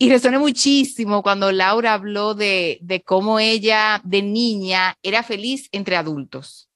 [0.00, 6.68] Y resoné muchísimo cuando Laura habló de, cómo ella de niña era feliz entre adultos.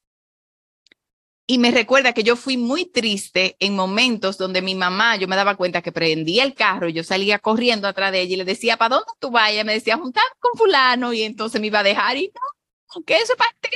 [1.47, 5.37] Y me recuerda que yo fui muy triste en momentos donde mi mamá, yo me
[5.37, 8.45] daba cuenta que prendía el carro y yo salía corriendo atrás de ella y le
[8.45, 9.65] decía, ¿para dónde tú vayas?
[9.65, 13.35] Me decía, juntar con fulano y entonces me iba a dejar y no, que eso
[13.37, 13.69] parte.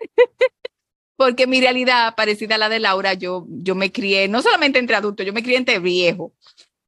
[1.16, 4.96] Porque mi realidad, parecida a la de Laura, yo, yo me crié, no solamente entre
[4.96, 6.32] adultos, yo me crié entre viejos.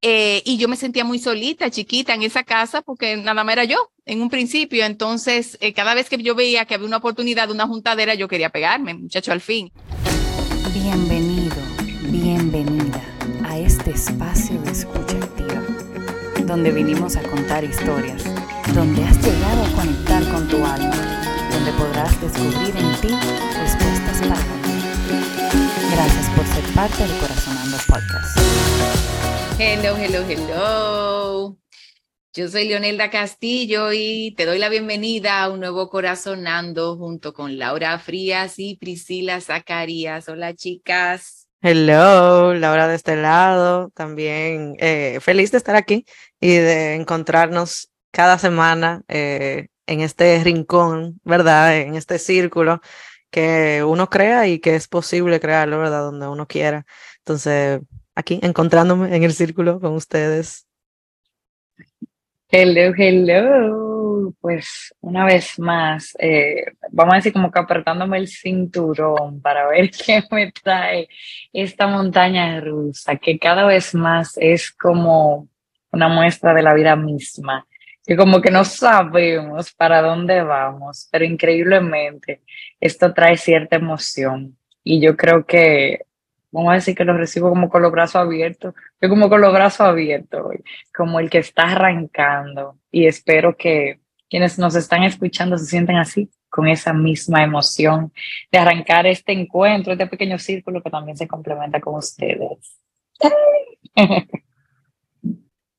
[0.06, 3.64] Eh, y yo me sentía muy solita, chiquita en esa casa, porque nada más era
[3.64, 4.84] yo en un principio.
[4.84, 8.28] Entonces, eh, cada vez que yo veía que había una oportunidad de una juntadera, yo
[8.28, 9.72] quería pegarme, muchacho, al fin.
[10.74, 11.56] Bienvenido,
[12.10, 13.02] bienvenida
[13.46, 15.62] a este espacio de escucha activa,
[16.44, 18.24] donde vinimos a contar historias,
[18.74, 23.08] donde has llegado a conectar con tu alma, donde podrás descubrir en ti
[23.58, 24.34] respuestas para
[24.66, 24.92] vida.
[25.92, 29.13] Gracias por ser parte del Corazonando Podcast.
[29.56, 31.56] Hello, hello, hello.
[32.32, 37.56] Yo soy Leonelda Castillo y te doy la bienvenida a un nuevo Corazonando junto con
[37.56, 40.28] Laura Frías y Priscila Zacarías.
[40.28, 41.46] Hola, chicas.
[41.62, 43.90] Hello, Laura de este lado.
[43.94, 46.04] También eh, feliz de estar aquí
[46.40, 51.78] y de encontrarnos cada semana eh, en este rincón, ¿verdad?
[51.78, 52.80] En este círculo
[53.30, 56.02] que uno crea y que es posible crearlo, ¿verdad?
[56.02, 56.86] Donde uno quiera.
[57.18, 57.80] Entonces,
[58.14, 60.66] aquí encontrándome en el círculo con ustedes.
[62.48, 64.32] Hello, hello.
[64.40, 69.90] Pues una vez más, eh, vamos a decir como que apretándome el cinturón para ver
[70.06, 71.08] qué me trae
[71.52, 75.48] esta montaña rusa, que cada vez más es como
[75.90, 77.66] una muestra de la vida misma,
[78.06, 82.42] que como que no sabemos para dónde vamos, pero increíblemente
[82.80, 84.56] esto trae cierta emoción.
[84.82, 86.06] Y yo creo que
[86.54, 89.52] vamos a decir que lo recibo como con los brazos abiertos, yo como con los
[89.52, 90.52] brazos abiertos
[90.96, 92.78] como el que está arrancando.
[92.90, 98.12] Y espero que quienes nos están escuchando se sienten así, con esa misma emoción
[98.52, 102.78] de arrancar este encuentro, este pequeño círculo que también se complementa con ustedes.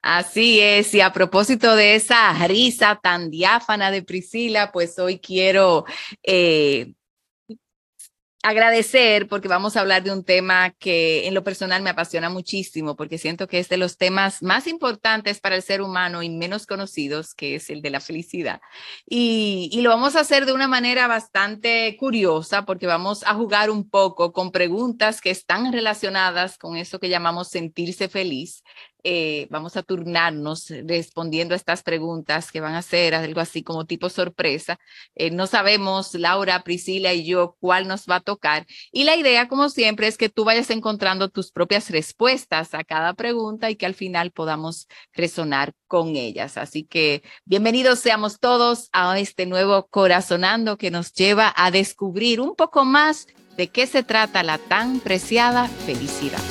[0.01, 5.85] Así es, y a propósito de esa risa tan diáfana de Priscila, pues hoy quiero
[6.21, 6.93] eh,
[8.45, 12.95] agradecer porque vamos a hablar de un tema que en lo personal me apasiona muchísimo
[12.95, 16.67] porque siento que es de los temas más importantes para el ser humano y menos
[16.67, 18.61] conocidos, que es el de la felicidad.
[19.07, 23.71] Y, y, lo vamos a hacer de una manera bastante curiosa porque vamos a jugar
[23.71, 28.63] un poco con preguntas que están relacionadas con eso que llamamos sentirse feliz
[29.07, 33.85] eh, vamos a turnarnos respondiendo a estas preguntas que van a ser algo así como
[33.85, 34.79] tipo sorpresa.
[35.13, 38.65] Eh, no sabemos, Laura, Priscila y yo, cuál nos va a tocar.
[38.91, 43.13] Y la idea, como siempre, es que tú vayas encontrando tus propias respuestas a cada
[43.13, 46.57] pregunta y que al final podamos resonar con ellas.
[46.57, 52.55] Así que bienvenidos seamos todos a este nuevo Corazonando que nos lleva a descubrir un
[52.55, 56.41] poco más de qué se trata la tan preciada felicidad.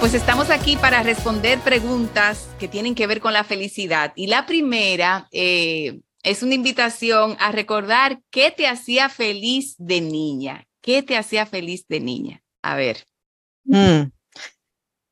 [0.00, 4.14] Pues estamos aquí para responder preguntas que tienen que ver con la felicidad.
[4.16, 10.66] Y la primera eh, es una invitación a recordar qué te hacía feliz de niña.
[10.80, 12.42] ¿Qué te hacía feliz de niña?
[12.62, 13.04] A ver.
[13.64, 14.10] Mm.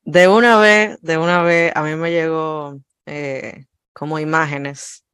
[0.04, 5.04] De una vez, de una vez, a mí me llegó eh, como imágenes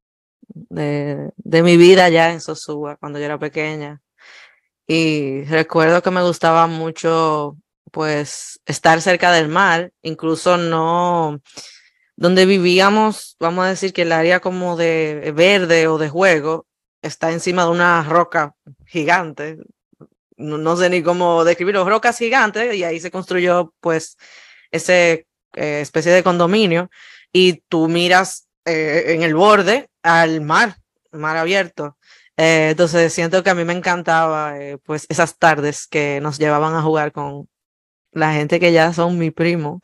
[0.46, 4.00] de, de mi vida ya en Sosúa cuando yo era pequeña.
[4.86, 7.56] Y recuerdo que me gustaba mucho
[7.90, 11.40] pues estar cerca del mar, incluso no,
[12.16, 16.66] donde vivíamos, vamos a decir que el área como de verde o de juego
[17.02, 18.54] está encima de una roca
[18.86, 19.58] gigante,
[20.36, 24.16] no, sé ni cómo describirlo, rocas gigantes, y ahí se construyó pues
[24.70, 26.90] ese eh, especie de condominio,
[27.32, 30.76] y tú miras eh, en el borde al mar,
[31.12, 31.96] mar abierto.
[32.36, 34.54] Eh, entonces siento que a mí me encantaba
[34.84, 37.48] pues esas tardes que nos llevaban a jugar con,
[38.14, 39.80] la gente que ya son mi primo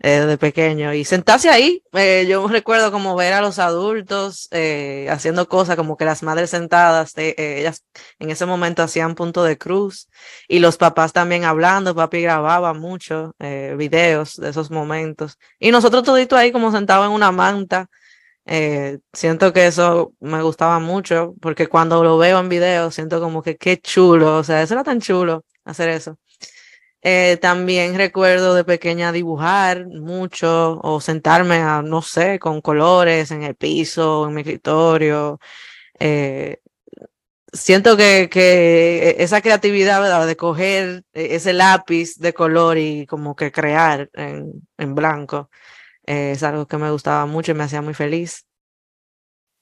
[0.00, 1.82] eh, de pequeño y sentarse ahí.
[1.92, 6.50] Eh, yo recuerdo como ver a los adultos eh, haciendo cosas como que las madres
[6.50, 7.84] sentadas, ellas
[8.20, 10.08] en ese momento hacían punto de cruz
[10.48, 13.34] y los papás también hablando, papi grababa mucho
[13.76, 17.88] videos de esos momentos y nosotros todito ahí como sentados en una manta
[18.50, 23.42] Eh, siento que eso me gustaba mucho porque cuando lo veo en video siento como
[23.42, 26.16] que qué chulo, o sea, eso era tan chulo hacer eso.
[27.02, 33.42] Eh, también recuerdo de pequeña dibujar mucho o sentarme a, no sé, con colores en
[33.44, 35.38] el piso, en mi escritorio.
[36.00, 36.60] Eh,
[37.52, 40.26] siento que, que esa creatividad, ¿verdad?
[40.26, 45.50] De coger e, ese lápiz de color y como que crear en, en blanco,
[46.06, 48.46] eh, es algo que me gustaba mucho y me hacía muy feliz.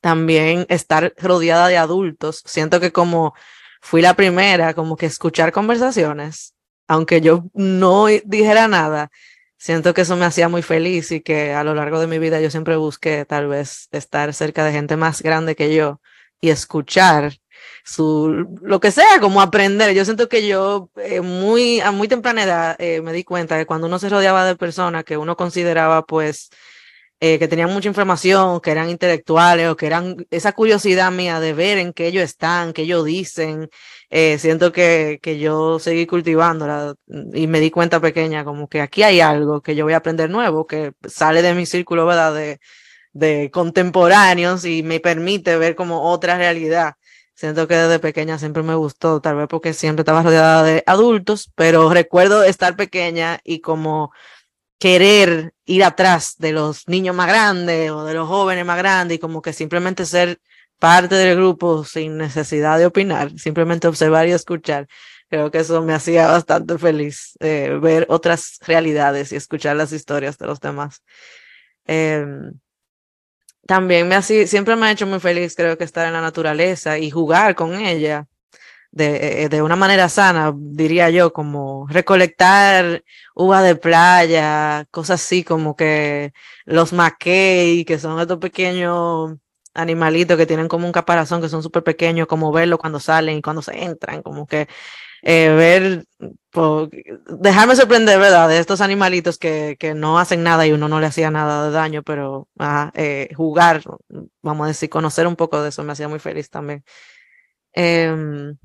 [0.01, 2.43] También estar rodeada de adultos.
[2.47, 3.35] Siento que como
[3.81, 6.56] fui la primera, como que escuchar conversaciones,
[6.89, 9.11] aunque yo no dijera nada,
[9.59, 12.41] siento que eso me hacía muy feliz y que a lo largo de mi vida
[12.41, 16.01] yo siempre busqué tal vez estar cerca de gente más grande que yo
[16.41, 17.33] y escuchar
[17.85, 19.95] su, lo que sea, como aprender.
[19.95, 23.67] Yo siento que yo eh, muy, a muy temprana edad eh, me di cuenta que
[23.67, 26.51] cuando uno se rodeaba de personas que uno consideraba pues
[27.21, 31.55] eh, que tenían mucha información, que eran intelectuales o que eran esa curiosidad mía de
[31.55, 33.71] ver en qué ellos están, qué ellos dicen,
[34.11, 36.95] siento que, que yo seguí cultivándola
[37.35, 40.31] y me di cuenta pequeña como que aquí hay algo que yo voy a aprender
[40.31, 42.35] nuevo, que sale de mi círculo, ¿verdad?
[42.35, 42.61] De,
[43.17, 46.95] de contemporáneos y me permite ver como otra realidad.
[47.35, 51.51] Siento que desde pequeña siempre me gustó, tal vez porque siempre estaba rodeada de adultos,
[51.55, 54.13] pero recuerdo estar pequeña y como
[54.79, 59.19] querer ir atrás de los niños más grandes o de los jóvenes más grandes y
[59.19, 60.41] como que simplemente ser
[60.79, 64.87] parte del grupo sin necesidad de opinar, simplemente observar y escuchar.
[65.29, 70.39] Creo que eso me hacía bastante feliz, eh, ver otras realidades y escuchar las historias
[70.39, 71.03] de los demás.
[71.87, 72.25] Eh,
[73.67, 76.99] también me ha, siempre me ha hecho muy feliz, creo que estar en la naturaleza
[76.99, 78.27] y jugar con ella
[78.93, 85.45] de, eh, de una manera sana, diría yo, como recolectar uva de playa, cosas así
[85.45, 86.33] como que
[86.65, 89.35] los maquey, que son estos pequeños
[89.77, 93.43] animalitos que tienen como un caparazón, que son súper pequeños, como verlo cuando salen y
[93.43, 94.69] cuando se entran, como que
[95.23, 96.05] eh, ver,
[97.41, 98.49] dejarme sorprender, ¿verdad?
[98.49, 101.73] De estos animalitos que, que, no hacen nada y uno no le hacía nada de
[101.73, 102.49] daño, pero
[102.95, 103.83] eh, jugar,
[104.43, 106.85] vamos a decir, conocer un poco de eso me hacía muy feliz también.
[107.73, 108.57] Em,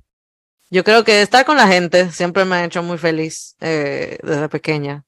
[0.69, 4.49] yo creo que estar con la gente siempre me ha hecho muy feliz eh, desde
[4.49, 5.03] pequeña.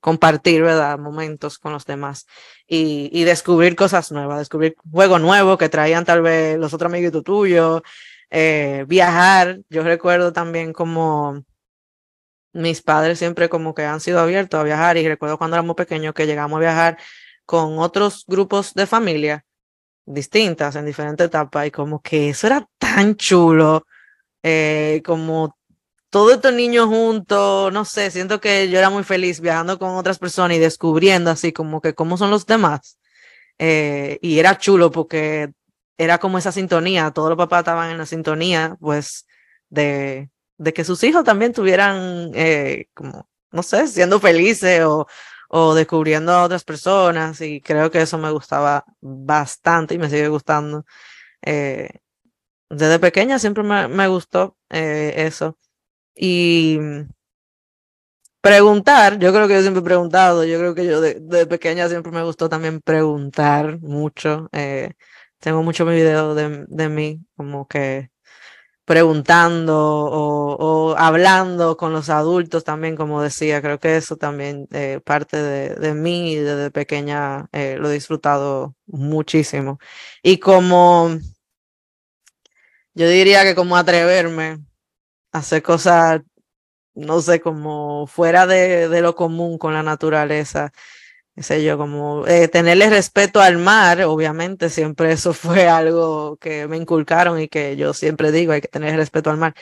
[0.00, 0.98] Compartir, ¿verdad?
[0.98, 2.26] Momentos con los demás
[2.66, 7.82] y, descubrir cosas nuevas, descubrir juegos nuevos que traían tal vez los otros amiguitos tuyos
[8.30, 9.60] eh, viajar.
[9.68, 11.44] Yo recuerdo también como
[12.52, 16.14] mis padres siempre como que han sido abiertos a viajar y recuerdo cuando éramos pequeños
[16.14, 16.98] que llegamos a viajar
[17.46, 19.44] con otros grupos de familia
[20.06, 23.86] distintas en diferentes etapas y como que eso era tan chulo,
[24.42, 25.56] eh, como
[26.14, 30.20] todos estos niños juntos, no sé, siento que yo era muy feliz viajando con otras
[30.20, 33.00] personas y descubriendo así como que cómo son los demás.
[33.58, 35.50] Eh, y era chulo porque
[35.98, 39.26] era como esa sintonía, todos los papás estaban en la sintonía, pues,
[39.70, 40.30] de,
[40.72, 45.08] que sus hijos también tuvieran, eh, como, no sé, siendo felices o,
[45.48, 50.28] o descubriendo a otras personas, y creo que eso me gustaba bastante y me sigue
[50.28, 50.84] gustando.
[51.42, 51.88] Eh,
[52.70, 55.58] desde pequeña siempre me, me gustó eso.
[56.14, 56.78] Y
[58.40, 62.12] preguntar, yo creo que yo siempre he preguntado, yo creo que yo de, pequeña siempre
[62.12, 64.48] me gustó también preguntar mucho.
[64.52, 64.92] Eh,
[65.38, 68.10] tengo muchos videos de, de mí como que
[68.84, 75.38] preguntando o, hablando con los adultos también, como decía, creo que eso también eh, parte
[75.42, 79.78] de, de, mí desde pequeña eh, lo he disfrutado muchísimo.
[80.22, 81.18] Y como
[82.94, 84.58] yo diría que como atreverme
[85.34, 86.22] hacer cosas,
[86.94, 90.72] no sé, como fuera de, de lo común con la naturaleza
[91.42, 96.76] sé yo, como eh, tenerle respeto al mar, obviamente, siempre eso fue algo que me
[96.76, 99.54] inculcaron y que yo siempre digo, hay que tener respeto al mar.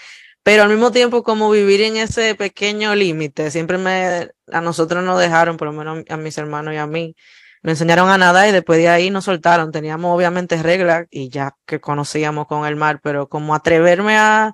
[0.43, 5.21] Pero al mismo tiempo, como vivir en ese pequeño límite, siempre me, a nosotros nos
[5.21, 7.15] dejaron, por lo menos a mis hermanos y a mí,
[7.63, 9.71] me enseñaron a nadar y después de ahí nos soltaron.
[9.73, 14.53] Teníamos obviamente reglas y ya que conocíamos con el mar, pero como atreverme a,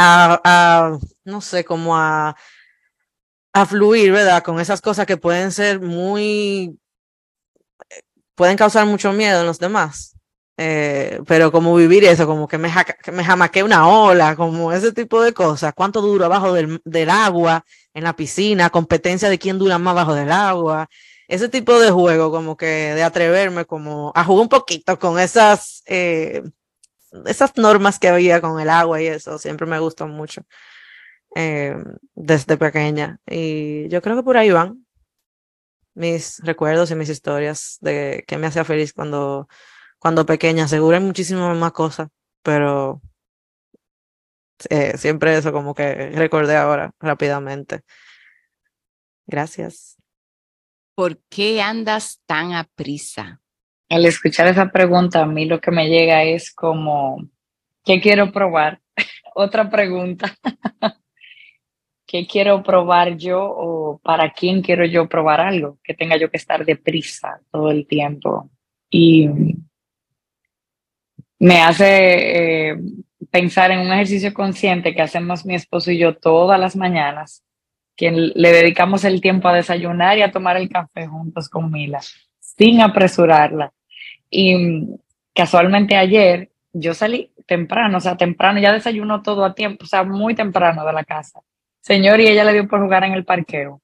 [0.00, 2.36] a, no sé, como a
[3.52, 4.42] a fluir, ¿verdad?
[4.42, 6.78] Con esas cosas que pueden ser muy,
[8.34, 10.14] pueden causar mucho miedo en los demás.
[10.60, 12.68] Eh, pero como vivir eso, como que me,
[13.02, 15.72] que me jamaqué una ola, como ese tipo de cosas.
[15.74, 17.64] ¿Cuánto duro abajo del, del, agua,
[17.94, 18.70] en la piscina?
[18.70, 20.88] Competencia de quién dura más bajo del agua.
[21.28, 25.82] Ese tipo de juego, como que de atreverme como a jugar un poquito con esas,
[25.86, 26.42] eh,
[27.26, 30.42] esas normas que había con el agua y eso, siempre me gustó mucho
[31.34, 31.76] eh,
[32.14, 33.20] desde pequeña.
[33.26, 34.86] Y yo creo que por ahí van.
[35.94, 39.48] mis recuerdos y mis historias de qué me hacía feliz cuando,
[39.98, 40.68] cuando pequeña.
[40.68, 42.08] Seguro hay muchísimas más cosas,
[42.42, 43.02] pero
[44.70, 47.82] eh, siempre eso como que recordé ahora rápidamente.
[49.26, 49.96] Gracias.
[50.94, 53.40] ¿Por qué andas tan a prisa?
[53.90, 57.26] Al escuchar esa pregunta, a mí lo que me llega es como,
[57.84, 58.80] ¿qué quiero probar?
[59.34, 60.34] Otra pregunta.
[62.06, 65.78] ¿Qué quiero probar yo o para quién quiero yo probar algo?
[65.84, 68.50] Que tenga yo que estar deprisa todo el tiempo.
[68.88, 69.28] Y
[71.38, 72.78] me hace eh,
[73.30, 77.44] pensar en un ejercicio consciente que hacemos mi esposo y yo todas las mañanas,
[77.96, 82.00] que le dedicamos el tiempo a desayunar y a tomar el café juntos con Mila,
[82.40, 83.72] sin apresurarla.
[84.30, 84.88] Y
[85.34, 90.04] casualmente ayer yo salí temprano, o sea, temprano, ya desayuno todo a tiempo, o sea,
[90.04, 91.40] muy temprano de la casa.
[91.80, 93.80] Señor, y ella le dio por jugar en el parqueo.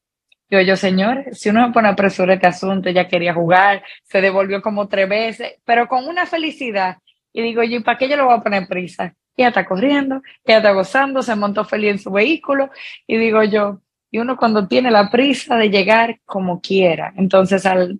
[0.50, 4.60] Yo, yo, señor, si uno me pone a este asunto, ella quería jugar, se devolvió
[4.60, 6.98] como tres veces, pero con una felicidad.
[7.32, 9.14] Y digo, yo, ¿para qué yo le voy a poner prisa?
[9.36, 12.70] Ella está corriendo, ella está gozando, se montó feliz en su vehículo.
[13.06, 17.98] Y digo yo, y uno cuando tiene la prisa de llegar como quiera, entonces al,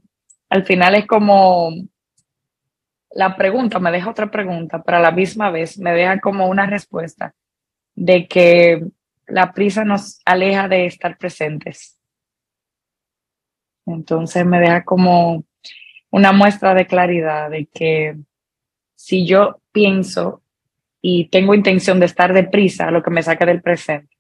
[0.49, 1.73] al final es como
[3.15, 7.33] la pregunta, me deja otra pregunta, pero la misma vez me deja como una respuesta
[7.95, 8.85] de que
[9.29, 11.97] la prisa nos aleja de estar presentes.
[13.87, 15.45] Entonces me deja como
[16.11, 18.17] una muestra de claridad de que
[18.97, 20.43] si yo pienso
[21.01, 24.17] y tengo intención de estar deprisa, lo que me saca del presente,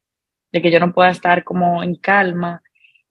[0.52, 2.62] de que yo no pueda estar como en calma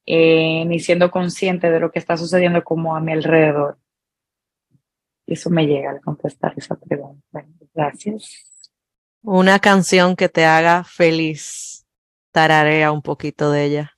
[0.06, 3.78] eh, ni siendo consciente de lo que está sucediendo como a mi alrededor.
[5.26, 7.46] Eso me llega al contestar esa pregunta.
[7.74, 8.52] Gracias.
[9.22, 11.86] Una canción que te haga feliz.
[12.32, 13.98] Tararea un poquito de ella.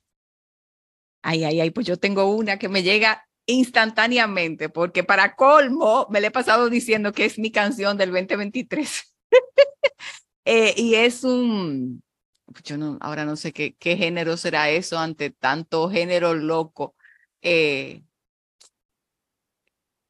[1.22, 6.22] Ay, ay, ay, pues yo tengo una que me llega instantáneamente, porque para colmo me
[6.22, 9.16] le he pasado diciendo que es mi canción del 2023.
[10.48, 12.04] Eh, y es un,
[12.64, 16.96] yo no, ahora no sé qué, qué género será eso ante tanto género loco.
[17.42, 18.04] Eh,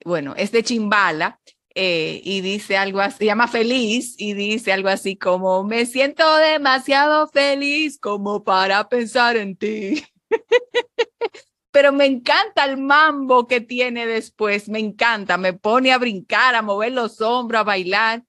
[0.06, 1.40] bueno, es de Chimbala
[1.74, 6.38] eh, y dice algo así, se llama Feliz y dice algo así como, me siento
[6.38, 10.06] demasiado feliz como para pensar en ti.
[11.72, 16.62] Pero me encanta el mambo que tiene después, me encanta, me pone a brincar, a
[16.62, 18.24] mover los hombros, a bailar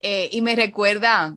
[0.00, 1.34] eh, y me recuerda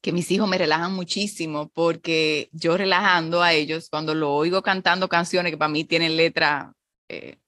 [0.00, 5.08] que mis hijos me relajan muchísimo porque yo relajando a ellos, cuando lo oigo cantando
[5.08, 6.74] canciones que para mí tienen letra
[7.08, 7.38] eh,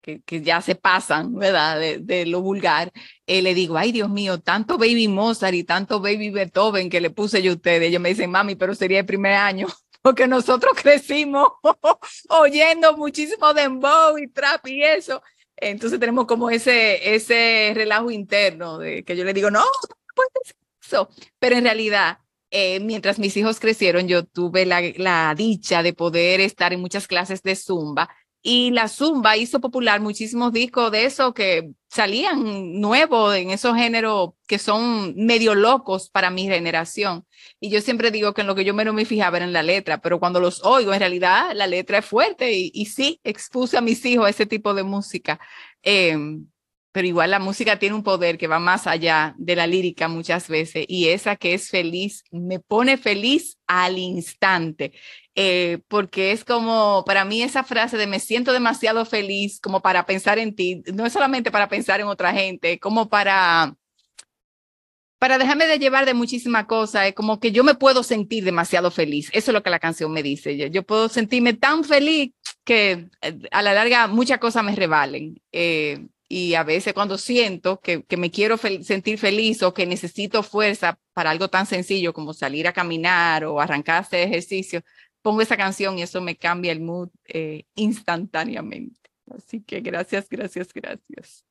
[0.00, 1.78] que, ya se pasan, ¿verdad?
[2.00, 2.90] De, lo vulgar,
[3.26, 7.10] eh, le digo, ay Dios mío, tanto Baby Mozart y tanto Baby Beethoven que le
[7.10, 7.88] puse yo a ustedes.
[7.88, 9.66] Ellos me dicen, mami, pero sería el primer año,
[10.02, 11.48] porque nosotros crecimos
[12.28, 15.22] oyendo muchísimo dembow y trap y eso.
[15.56, 20.54] Entonces tenemos como ese, ese relajo interno de que yo le digo, no, no puedes
[20.82, 21.08] eso.
[21.38, 22.18] Pero en realidad,
[22.50, 27.06] eh, mientras mis hijos crecieron, yo tuve la, la dicha de poder estar en muchas
[27.06, 28.08] clases de zumba
[28.42, 34.30] y la Zumba hizo popular muchísimos discos de eso que salían nuevos en esos géneros
[34.46, 37.26] que son medio locos para mi generación.
[37.60, 39.62] Y yo siempre digo que en lo que yo menos me fijaba era en la
[39.62, 43.82] letra, pero cuando los oigo, en realidad la letra es fuerte y, sí, expuse a
[43.82, 45.38] mis hijos a ese tipo de música.
[45.82, 46.16] Eh,
[46.92, 50.48] pero igual la música tiene un poder que va más allá de la lírica muchas
[50.48, 54.92] veces y esa que es feliz me pone feliz al instante,
[55.34, 60.04] eh, porque es como, para mí esa frase de me siento demasiado feliz como para
[60.06, 63.76] pensar en ti, no es solamente para pensar en otra gente, como para...
[65.18, 68.90] Para dejarme de llevar de muchísima cosa, es como que yo me puedo sentir demasiado
[68.90, 69.28] feliz.
[69.34, 70.70] Eso es lo que la canción me dice.
[70.70, 72.32] Yo, puedo sentirme tan feliz
[72.64, 75.38] que eh, a la larga muchas cosas me revalen.
[75.52, 80.44] Eh, y a veces cuando siento que, que me quiero sentir feliz o que necesito
[80.44, 84.82] fuerza para algo tan sencillo como salir a caminar o arrancar a hacer ejercicio,
[85.22, 89.10] pongo esa canción y eso me cambia el mood eh, instantáneamente.
[89.28, 91.44] Así que gracias, gracias, gracias.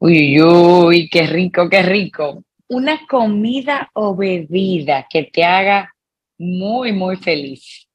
[0.00, 2.42] Uy, uy, qué rico, qué rico.
[2.66, 5.94] Una comida o bebida que te haga
[6.36, 7.86] muy, muy feliz.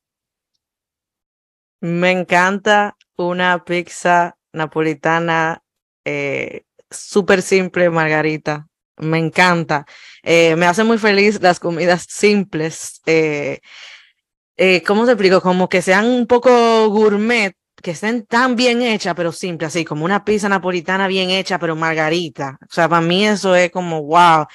[1.82, 5.62] Me encanta una pizza napolitana
[6.06, 8.68] eh, súper simple, Margarita.
[8.98, 9.86] Me encanta.
[10.22, 13.02] Eh, me hace muy feliz las comidas simples.
[13.06, 13.60] Eh,
[14.58, 15.42] eh, ¿Cómo te explico?
[15.42, 20.06] Como que sean un poco gourmet, que estén tan bien hechas, pero simple, así como
[20.06, 22.60] una pizza napolitana bien hecha, pero margarita.
[22.62, 24.46] O sea, para mí eso es como wow.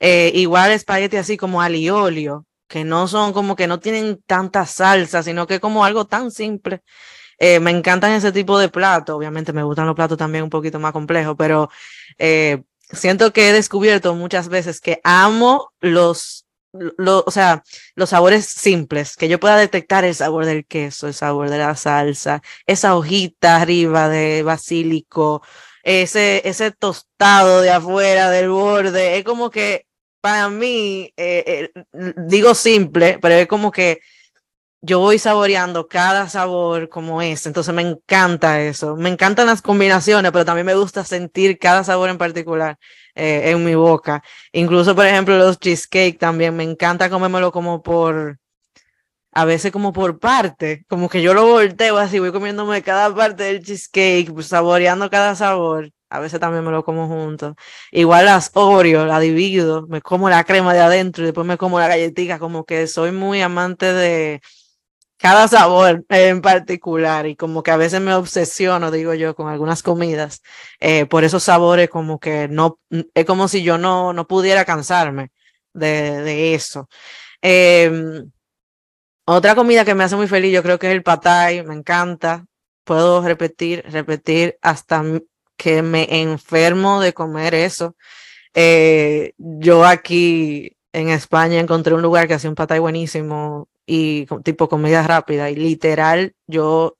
[0.00, 5.46] igual espagueti así como aliolio, que no son como que no tienen tanta salsa, sino
[5.46, 6.82] que como algo tan simple
[7.38, 9.16] eh, me encantan ese tipo de platos.
[9.16, 11.70] Obviamente me gustan los platos también un poquito más complejos, pero
[12.18, 12.62] eh,
[12.92, 17.62] siento que he descubierto muchas veces que amo los, o sea,
[17.94, 21.76] los sabores simples, que yo pueda detectar el sabor del queso, el sabor de la
[21.76, 25.42] salsa, esa hojita arriba de basílico,
[25.82, 29.18] ese, ese tostado de afuera del borde.
[29.18, 29.86] Es como que
[30.20, 31.70] para mí, eh,
[32.16, 34.00] digo simple, pero es como que
[34.84, 40.30] yo voy saboreando cada sabor como es, entonces me encanta eso, me encantan las combinaciones,
[40.32, 42.78] pero también me gusta sentir cada sabor en particular
[43.14, 44.22] eh, en mi boca.
[44.52, 48.38] Incluso, por ejemplo, los cheesecake también, me encanta comérmelo como por,
[49.32, 53.44] a veces como por parte, como que yo lo volteo así, voy comiéndome cada parte
[53.44, 55.90] del cheesecake, pues, saboreando cada sabor.
[56.10, 57.56] A veces también me lo como junto.
[57.90, 61.80] Igual las Oreo, la divido, me como la crema de adentro y después me como
[61.80, 64.40] la galletita, como que soy muy amante de,
[65.24, 69.82] cada sabor en particular y como que a veces me obsesiono, digo yo, con algunas
[69.82, 70.42] comidas
[70.80, 75.30] eh, por esos sabores como que no, es como si yo no, no pudiera cansarme
[75.72, 76.90] de, de eso.
[77.40, 78.30] Em,
[79.24, 82.44] otra comida que me hace muy feliz, yo creo que es el patay, me encanta.
[82.84, 85.02] Puedo repetir, repetir hasta
[85.56, 87.96] que me enfermo de comer eso.
[88.52, 94.68] Eh, yo aquí en España encontré un lugar que hacía un patay buenísimo y tipo
[94.68, 96.96] comida rápida y literal yo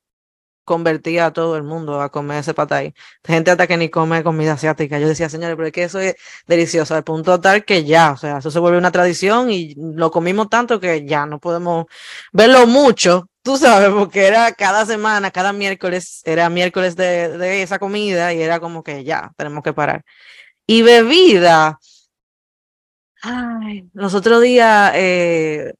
[0.65, 2.93] convertía a todo el mundo a comer ese patay.
[3.23, 4.99] Gente hasta que ni come comida asiática.
[4.99, 6.15] Yo decía, señores, pero es que eso es
[6.47, 10.11] delicioso, al punto tal que ya, o sea, eso se vuelve una tradición y lo
[10.11, 11.85] comimos tanto que ya no podemos
[12.33, 17.79] verlo mucho, tú sabes, porque era cada semana, cada miércoles, era miércoles de, de esa
[17.79, 20.03] comida y era como que ya, tenemos que parar.
[20.67, 21.79] Y bebida.
[23.21, 25.73] Ay, los otros días eh,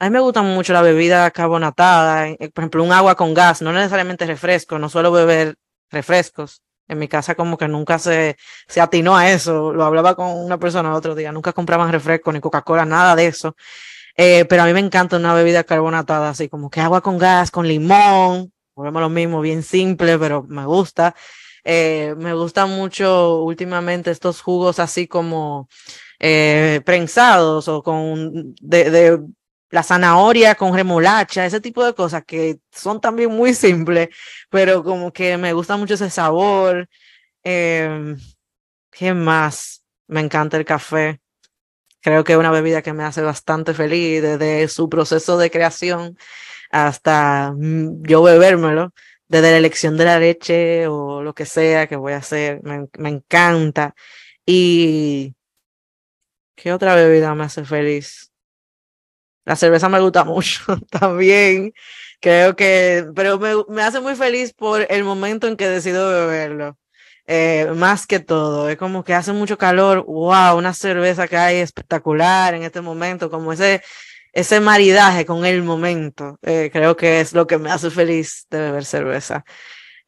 [0.00, 3.60] a mí me gusta mucho la bebida carbonatada, eh, por ejemplo, un agua con gas,
[3.60, 5.56] no necesariamente refresco, no suelo beber
[5.90, 6.62] refrescos.
[6.88, 9.72] En mi casa como que nunca se, se atinó a eso.
[9.72, 13.26] Lo hablaba con una persona el otro día, nunca compraban refresco ni Coca-Cola, nada de
[13.26, 13.54] eso.
[14.16, 17.50] Eh, pero a mí me encanta una bebida carbonatada, así como que agua con gas,
[17.50, 21.14] con limón, volvemos lo mismo, bien simple, pero me gusta.
[21.62, 25.68] Eh, me gustan mucho últimamente estos jugos así como
[26.18, 29.20] prensados o con de,
[29.70, 34.08] la zanahoria con remolacha, ese tipo de cosas que son también muy simples,
[34.50, 36.88] pero como que me gusta mucho ese sabor.
[37.42, 38.16] Em,
[38.90, 39.84] ¿Qué más?
[40.08, 41.20] Me encanta el café.
[42.02, 46.16] Creo que es una bebida que me hace bastante feliz desde su proceso de creación
[46.70, 48.92] hasta mm, yo bebérmelo,
[49.28, 52.62] desde la elección de la leche o lo que sea que voy a hacer.
[52.64, 53.94] Me, me encanta.
[54.46, 55.34] ¿Y
[56.54, 58.29] qué otra bebida me hace feliz?
[59.44, 61.72] La cerveza me gusta mucho también.
[62.20, 66.76] Creo que, pero me, me, hace muy feliz por el momento en que decido beberlo.
[67.32, 71.58] Eh, más que todo, es como que hace mucho calor, wow, una cerveza que hay
[71.58, 73.82] espectacular en este momento, como ese,
[74.32, 78.58] ese maridaje con el momento, eh, creo que es lo que me hace feliz de
[78.58, 79.44] beber cerveza.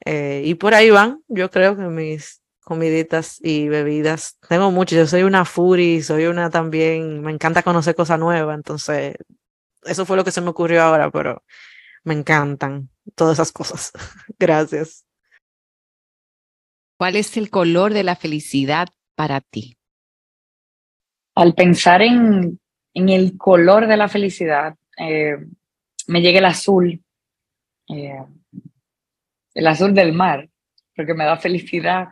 [0.05, 4.39] Eh, y por ahí van, yo creo que mis comiditas y bebidas.
[4.49, 9.17] Tengo mucho, yo soy una furi, soy una también, me encanta conocer cosas nuevas, entonces
[9.85, 11.43] eso fue lo que se me ocurrió ahora, pero
[12.05, 13.93] me encantan todas esas cosas.
[14.39, 15.05] Gracias.
[16.97, 19.77] ¿Cuál es el color de la felicidad para ti?
[21.35, 22.61] Al pensar en,
[22.95, 25.37] en el color de la felicidad, eh,
[26.07, 27.03] me llega el azul,
[27.89, 28.25] eh,
[29.55, 30.49] el azul del mar,
[30.95, 32.09] porque me da felicidad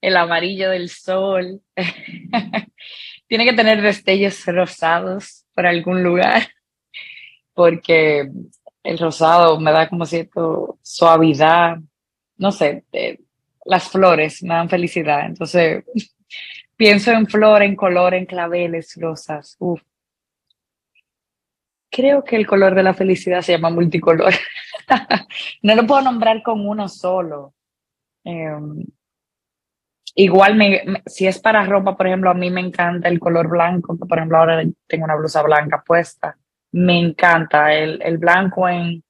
[0.00, 1.60] el amarillo del sol.
[3.26, 6.48] Tiene que tener destellos rosados por algún lugar,
[7.54, 8.28] porque
[8.82, 11.78] el rosado me da como cierto suavidad,
[12.38, 12.84] no sé,
[13.64, 15.84] las flores me dan felicidad, entonces
[16.76, 19.56] pienso en flor, en color, en claveles, rosas.
[21.90, 24.32] Creo que el color de la felicidad se llama multicolor.
[25.62, 27.54] no lo puedo nombrar con uno solo.
[28.24, 28.84] Em,
[30.14, 33.96] Igual, me, si es para ropa, por ejemplo, a mí me encanta el color blanco,
[33.96, 36.36] por ejemplo, ahora tengo una blusa blanca puesta.
[36.72, 39.02] Me encanta el, el blanco en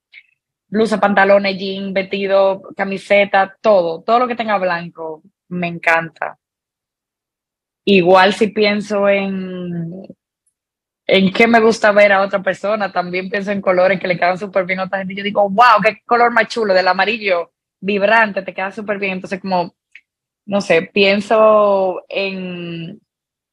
[0.68, 6.38] blusa, pantalones, jean, vestido, camiseta, todo, todo lo que tenga blanco, me encanta.
[7.84, 10.06] Igual si pienso en,
[11.06, 14.38] en qué me gusta ver a otra persona, también pienso en colores que le quedan
[14.38, 15.14] súper bien a otra gente.
[15.14, 19.14] Yo digo, wow, qué color más chulo, del amarillo vibrante, te queda súper bien.
[19.14, 19.74] Entonces, como
[20.46, 23.00] no sé, pienso en,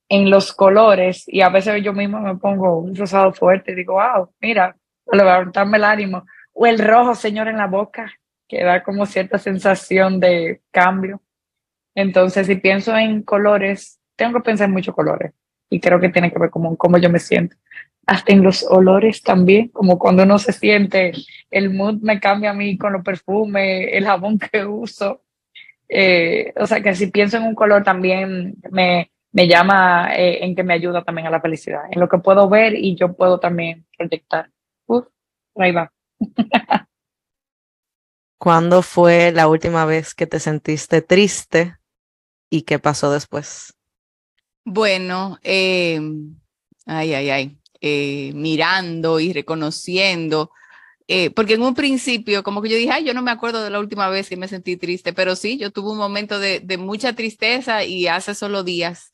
[0.09, 3.93] en los colores y a veces yo mismo me pongo un rosado fuerte y digo,
[3.93, 4.75] wow, mira,
[5.11, 6.25] levantarme el ánimo.
[6.53, 8.11] O el rojo, señor, en la boca.
[8.47, 11.21] que da como cierta sensación de cambio.
[11.95, 15.33] Entonces, si pienso en colores, tengo que pensar en muchos colores
[15.69, 17.57] y creo que tiene que ver con cómo yo me siento.
[18.05, 21.11] Hasta en los olores también, como cuando uno se siente,
[21.51, 25.23] el mood me cambia a mí con los perfumes, el jabón que uso.
[25.89, 30.55] Eh, o sea que si pienso en un color también me, me llama eh, en
[30.55, 33.39] que me ayuda también a la felicidad, en lo que puedo ver y yo puedo
[33.39, 34.49] también proyectar.
[34.85, 35.05] Uf,
[35.55, 35.91] ahí va.
[38.39, 41.77] ¿Cuándo fue la última vez que te sentiste triste
[42.49, 43.73] y qué pasó después?
[44.63, 45.99] Bueno, eh,
[46.85, 50.51] ay, ay, ay, eh, mirando y reconociendo,
[51.07, 53.69] eh, porque en un principio como que yo dije, ay, yo no me acuerdo de
[53.69, 57.13] la última vez que me sentí triste, pero sí, yo tuve un momento de, mucha
[57.13, 59.11] tristeza y hace solo días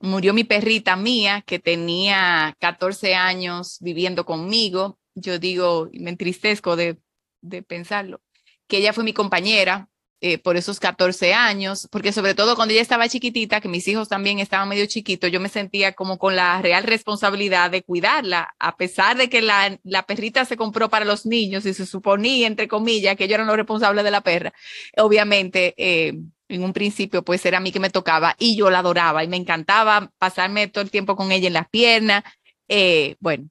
[0.00, 4.98] murió mi perrita mía que tenía 14 años viviendo conmigo.
[5.14, 6.98] Yo digo, me entristezco de,
[7.40, 8.20] de pensarlo,
[8.68, 9.88] que ella fue mi compañera
[10.20, 14.08] eh, por esos 14 años, porque sobre todo cuando ella estaba chiquitita, que mis hijos
[14.08, 18.76] también estaban medio chiquitos, yo me sentía como con la real responsabilidad de cuidarla, a
[18.76, 22.68] pesar de que la, la perrita se compró para los niños y se suponía, entre
[22.68, 24.52] comillas, que yo era los responsables de la perra.
[24.96, 26.14] Obviamente, eh,
[26.48, 29.28] en un principio, pues era a mí que me tocaba y yo la adoraba y
[29.28, 32.24] me encantaba pasarme todo el tiempo con ella en las piernas.
[32.68, 33.48] Eh, bueno,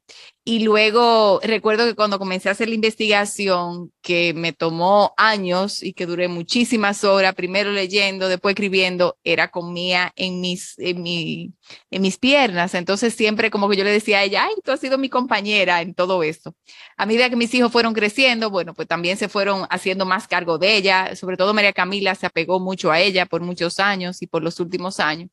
[0.49, 5.91] y luego recuerdo que cuando comencé a hacer la investigación, que me tomó años y
[5.91, 11.53] que duré muchísimas horas, primero leyendo, después escribiendo, era comía en mis, en, mi,
[11.91, 12.75] en mis piernas.
[12.75, 15.81] Entonces siempre como que yo le decía a ella, ay, tú has sido mi compañera
[15.81, 16.55] en todo esto.
[16.95, 20.57] A medida que mis hijos fueron creciendo, bueno, pues también se fueron haciendo más cargo
[20.57, 21.13] de ella.
[21.17, 24.61] Sobre todo María Camila se apegó mucho a ella por muchos años y por los
[24.61, 25.29] últimos años.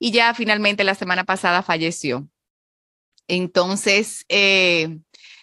[0.00, 2.28] Y ya finalmente la semana pasada falleció.
[3.28, 4.98] Entonces, eh,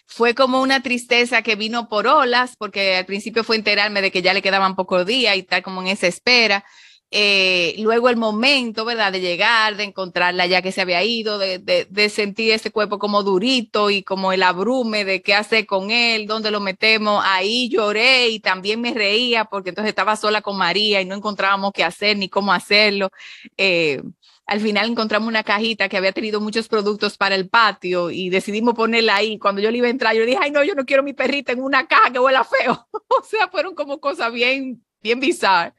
[0.06, 4.22] fue como una tristeza que vino por olas, porque al principio fue enterarme de que
[4.22, 6.64] ya le quedaban pocos días y tal como en esa espera.
[7.12, 9.12] Eh, luego el momento, ¿verdad?
[9.12, 13.22] De llegar, de encontrarla ya que se había ido, de, de, sentir ese cuerpo como
[13.22, 17.22] durito y como el abrume de qué hacer con él, dónde lo metemos.
[17.24, 21.72] Ahí lloré y también me reía porque entonces estaba sola con María y no encontrábamos
[21.72, 23.10] qué hacer ni cómo hacerlo.
[23.56, 24.02] Eh,
[24.46, 28.74] al final encontramos una cajita que había tenido muchos productos para el patio y decidimos
[28.74, 29.38] ponerla ahí.
[29.38, 31.12] Cuando yo le iba a entrar, yo le dije, ay, no, yo no quiero mi
[31.12, 32.88] perrita en una caja que huela feo.
[32.92, 35.74] o sea, fueron como cosas bien, bien bizarras.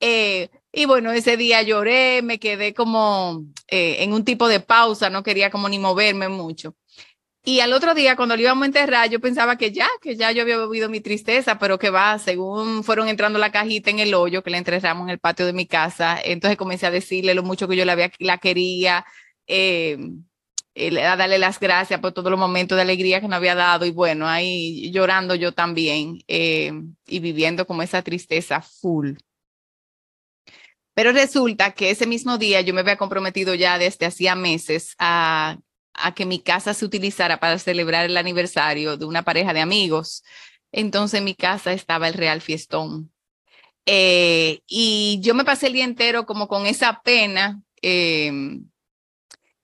[0.00, 5.10] Eh, y bueno, ese día lloré, me quedé como eh, en un tipo de pausa,
[5.10, 6.74] no quería como ni moverme mucho.
[7.44, 10.32] Y al otro día, cuando lo íbamos a enterrar, yo pensaba que ya, que ya
[10.32, 14.12] yo había bebido mi tristeza, pero que va, según fueron entrando la cajita en el
[14.14, 17.42] hoyo que le enterramos en el patio de mi casa, entonces comencé a decirle lo
[17.42, 19.06] mucho que yo la, había, la quería,
[19.46, 19.96] eh,
[20.74, 23.84] eh, a darle las gracias por todos los momentos de alegría que nos había dado
[23.86, 26.72] y bueno, ahí llorando yo también eh,
[27.06, 29.14] y viviendo como esa tristeza full.
[30.94, 35.58] Pero resulta que ese mismo día yo me había comprometido ya desde hacía meses a
[36.02, 40.24] a que mi casa se utilizara para celebrar el aniversario de una pareja de amigos.
[40.72, 43.12] Entonces en mi casa estaba el Real Fiestón.
[43.86, 48.68] Eh, y yo me pasé el día entero como con esa pena, em,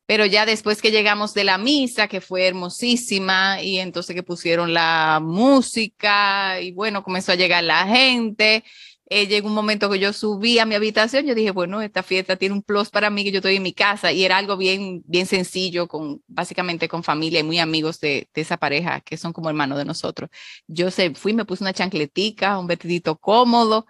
[0.07, 4.73] pero ya después que llegamos de la misa, que fue hermosísima, y entonces que pusieron
[4.75, 8.64] la música, y bueno, comenzó a llegar la gente,
[9.07, 12.37] eh, llegó un momento que yo subí a mi habitación, yo dije, bueno, esta fiesta
[12.37, 15.03] tiene un plus para mí que yo estoy en mi casa y era algo bien,
[15.07, 19.51] bien sencillo, con, básicamente con familia y muy amigos de, esa pareja que son como
[19.51, 20.31] hermanos de nosotros.
[20.67, 23.87] Yo se, fui, me puse una chancletica, un vestidito cómodo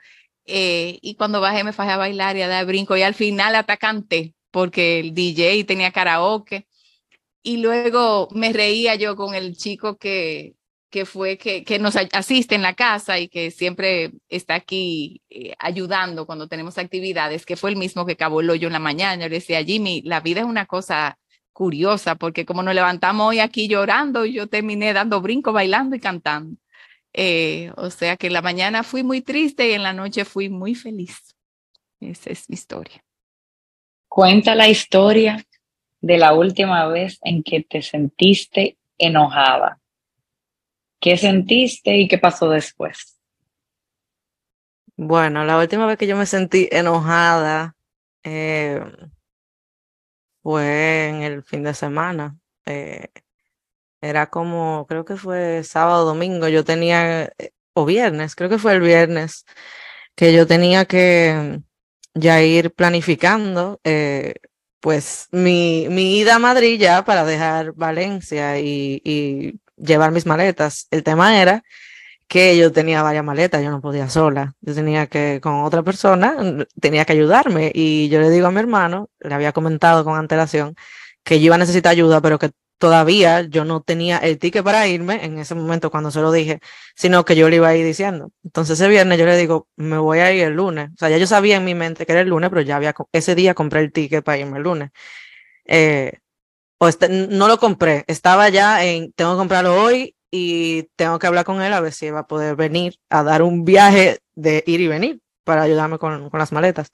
[0.47, 3.55] eh, y cuando bajé me fajé a bailar y a dar brinco y al final
[3.55, 6.67] hasta canté porque el DJ tenía karaoke
[7.43, 10.55] y luego me reía yo con el chico que,
[10.95, 15.53] que fue que, que, nos asiste en la casa y que siempre está aquí eh,
[15.59, 19.25] ayudando cuando tenemos actividades, que fue el mismo que cavó el hoyo en la mañana.
[19.25, 21.19] Le decía, Jimmy, la vida es una cosa
[21.53, 26.57] curiosa, porque como nos levantamos hoy aquí llorando, yo terminé dando brinco, bailando y cantando.
[27.13, 30.49] Eh, o sea que en la mañana fui muy triste y en la noche fui
[30.49, 31.35] muy feliz.
[31.99, 33.03] Esa es mi historia.
[34.07, 35.45] Cuenta la historia
[36.01, 39.81] de la última vez en que te sentiste enojada
[41.05, 43.19] ¿Qué sentiste y qué pasó después?
[44.97, 47.77] Bueno, la última vez que yo me sentí enojada
[48.23, 48.81] eh,
[50.43, 52.39] fue en el fin de semana.
[52.65, 53.09] Eh,
[54.01, 58.73] era como, creo que fue sábado, domingo, yo tenía, eh, o viernes, creo que fue
[58.73, 59.45] el viernes,
[60.15, 61.61] que yo tenía que
[62.15, 63.79] ya ir planificando
[64.81, 70.87] pues mi, mi ida a Madrid ya para dejar Valencia y llevar mis maletas.
[70.91, 71.63] El tema era
[72.29, 76.37] que yo tenía varias maletas, yo no podía sola, yo tenía que, con otra persona,
[76.81, 80.75] tenía que ayudarme y yo le digo a mi hermano, le había comentado con antelación
[81.23, 84.87] que yo iba a necesitar ayuda, pero que todavía yo no tenía el ticket para
[84.89, 86.61] irme en ese momento cuando se lo dije,
[86.95, 88.31] sino que yo le iba a diciendo.
[88.45, 90.91] Entonces ese viernes yo le digo, me voy a ir el lunes.
[90.95, 92.95] O sea, ya yo sabía en mi mente que era el lunes, pero ya había,
[93.13, 94.91] ese día compré el ticket para irme el lunes.
[95.67, 96.19] Eh,
[96.79, 101.27] o este, no lo compré, estaba ya en, tengo que comprarlo hoy y tengo que
[101.27, 104.65] hablar con él a ver si va a poder venir a dar un viaje de
[104.67, 106.91] ir y venir para ayudarme con, con las maletas.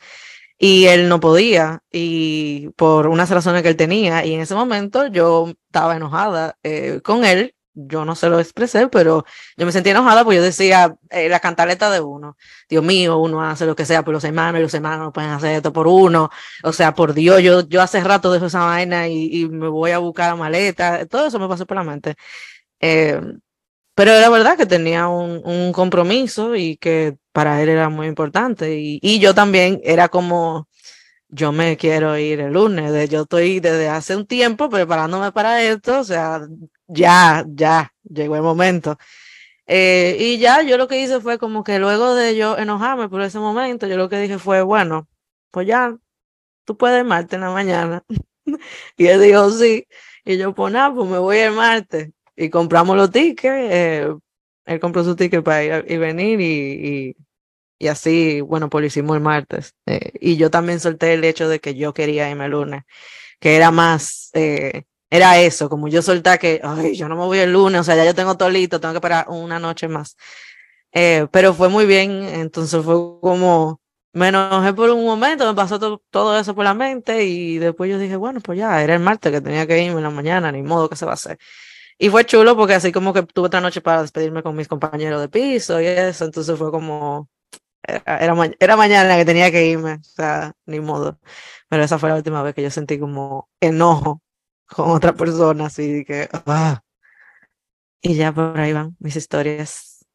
[0.59, 5.07] Y él no podía y por unas razones que él tenía y en ese momento
[5.07, 9.25] yo estaba enojada eh, con él, yo no se lo expresé, pero
[9.57, 12.37] yo me sentía enojada porque yo decía, eh, la cantaleta de uno,
[12.69, 15.31] Dios mío, uno hace lo que sea por los hermanos y los hermanos no pueden
[15.31, 16.31] hacer esto por uno,
[16.63, 19.93] o sea, por Dios, yo, yo hace rato dejo esa vaina y, y me voy
[19.93, 22.17] a buscar la maleta, todo eso me pasó por la mente.
[22.81, 23.21] Eh,
[23.95, 28.79] pero era verdad que tenía un, un, compromiso y que para él era muy importante.
[28.81, 30.69] Y, y, yo también era como,
[31.29, 36.01] yo me quiero ir el lunes, yo estoy desde hace un tiempo preparándome para esto,
[36.01, 36.41] o sea,
[36.92, 38.98] ya, ya, llegó el momento.
[39.66, 43.22] Eh, y ya yo lo que hice fue como que luego de yo enojarme por
[43.22, 45.09] ese momento, yo lo que dije fue, bueno,
[45.50, 45.96] pues ya,
[46.64, 48.05] tú puedes martes en la mañana.
[48.96, 49.87] y él dijo, sí.
[50.24, 53.44] Y yo, pues nada, pues me voy el martes y compramos los tickets.
[53.70, 54.09] Eh,
[54.66, 57.16] él compró su ticket para ir y venir y,
[57.79, 59.74] y, así, bueno, pues lo hicimos el martes.
[59.87, 62.83] Eh, y yo también solté el hecho de que yo quería irme el lunes,
[63.40, 67.38] que era más, eh, era eso, como yo solté que, ay, yo no me voy
[67.38, 70.16] el lunes, o sea, ya yo tengo todo listo, tengo que esperar una noche más.
[70.92, 73.81] pero fue muy bien, entonces fue como,
[74.12, 75.79] me enojé por un momento, me pasó
[76.11, 79.33] todo eso por la mente y después yo dije, bueno, pues ya, era el martes
[79.33, 81.38] que tenía que irme en la mañana, ni modo que se va a hacer.
[81.99, 85.20] Y fue chulo porque así como que tuve otra noche para despedirme con mis compañeros
[85.20, 87.29] de piso y eso, entonces fue como,
[87.83, 88.03] era,
[88.61, 91.18] era, mañana que tenía que irme, o sea, ni modo.
[91.68, 94.23] Pero esa fue la última vez que yo sentí como enojo
[94.75, 96.81] con otra persona, así que, ah.
[98.03, 100.07] Y ya por ahí van mis historias.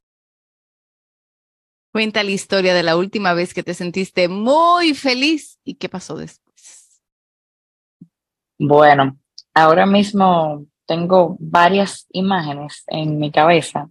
[1.91, 6.17] Cuenta la historia de la última vez que te sentiste muy feliz y qué pasó
[6.17, 7.01] después.
[8.57, 9.17] Bueno,
[9.53, 13.89] ahora mismo tengo varias imágenes en mi cabeza,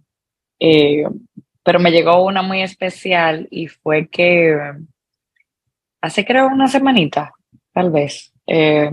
[0.59, 1.05] eh,
[1.63, 4.55] pero me llegó una muy especial y fue que
[6.01, 7.33] hace creo una semanita,
[7.73, 8.91] tal vez, eh,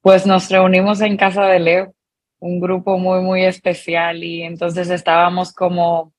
[0.00, 1.94] pues nos reunimos en casa de Leo,
[2.40, 6.12] un grupo muy, muy especial y entonces estábamos como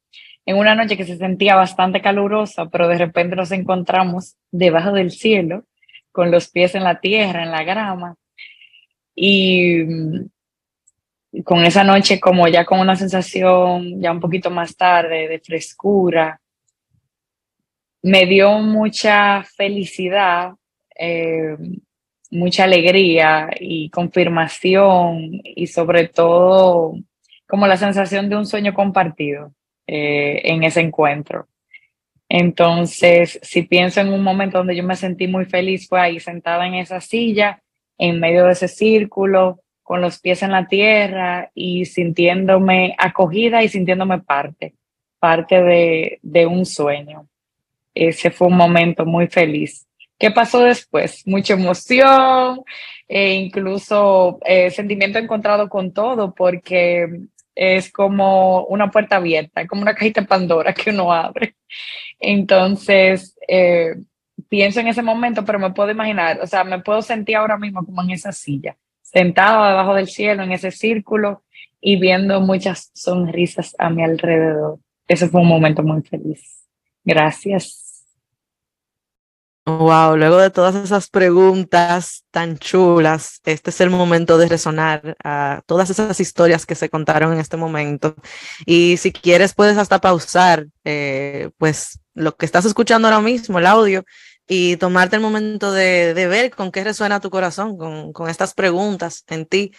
[0.45, 5.11] en una noche que se sentía bastante calurosa, pero de repente nos encontramos debajo del
[5.11, 5.65] cielo,
[6.11, 8.15] con los pies en la tierra, en la grama.
[9.15, 9.83] Y
[11.43, 16.41] con esa noche como ya con una sensación ya un poquito más tarde de frescura,
[18.01, 20.53] me dio mucha felicidad,
[20.97, 21.57] eh,
[22.31, 26.95] mucha alegría y confirmación y sobre todo
[27.47, 29.53] como la sensación de un sueño compartido
[29.87, 31.47] eh, en ese encuentro.
[32.29, 36.67] Entonces, si pienso en un momento donde yo me sentí muy feliz, fue ahí sentada
[36.67, 37.63] en esa silla,
[37.97, 43.69] en medio de ese círculo, con los pies en la tierra y sintiéndome acogida y
[43.69, 44.75] sintiéndome parte,
[45.17, 47.27] parte de, de un sueño.
[47.95, 49.88] Ese fue un momento muy feliz.
[50.19, 51.25] ¿Qué pasó después?
[51.25, 52.61] Mucha emoción,
[53.07, 57.07] e incluso eh, sentimiento encontrado con todo, porque
[57.55, 61.55] es como una puerta abierta, como una cajita Pandora que uno abre.
[62.19, 63.95] Entonces, eh,
[64.49, 67.85] pienso en ese momento, pero me puedo imaginar, o sea, me puedo sentir ahora mismo
[67.85, 71.43] como en esa silla, sentado debajo del cielo en ese círculo
[71.81, 74.79] y viendo muchas sonrisas a mi alrededor.
[75.07, 76.67] Ese fue un momento muy feliz.
[77.03, 77.88] Gracias.
[79.77, 85.61] Wow, luego de todas esas preguntas tan chulas, este es el momento de resonar a
[85.67, 88.15] todas esas historias que se contaron en este momento.
[88.65, 93.67] Y si quieres, puedes hasta pausar, eh, pues lo que estás escuchando ahora mismo, el
[93.67, 94.05] audio,
[94.47, 99.23] y tomarte el momento de, ver con qué resuena tu corazón, con, con, estas preguntas
[99.27, 99.71] en ti,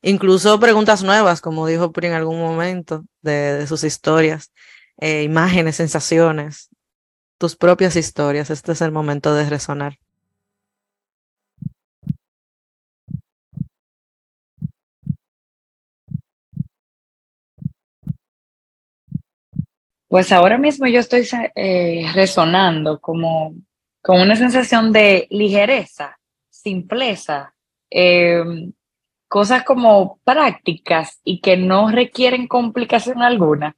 [0.00, 4.52] incluso preguntas nuevas, como dijo Pri en algún momento, de, de sus historias,
[4.98, 6.70] eh, imágenes, sensaciones,
[7.44, 8.48] tus propias historias.
[8.48, 9.98] Este es el momento de resonar.
[20.08, 23.54] Pues ahora mismo yo estoy eh, resonando como
[24.00, 27.54] con una sensación de ligereza, simpleza,
[27.90, 28.42] eh,
[29.28, 33.76] cosas como prácticas y que no requieren complicación alguna.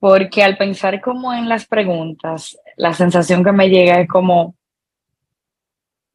[0.00, 4.54] porque al pensar como en las preguntas, la sensación que me llega es como,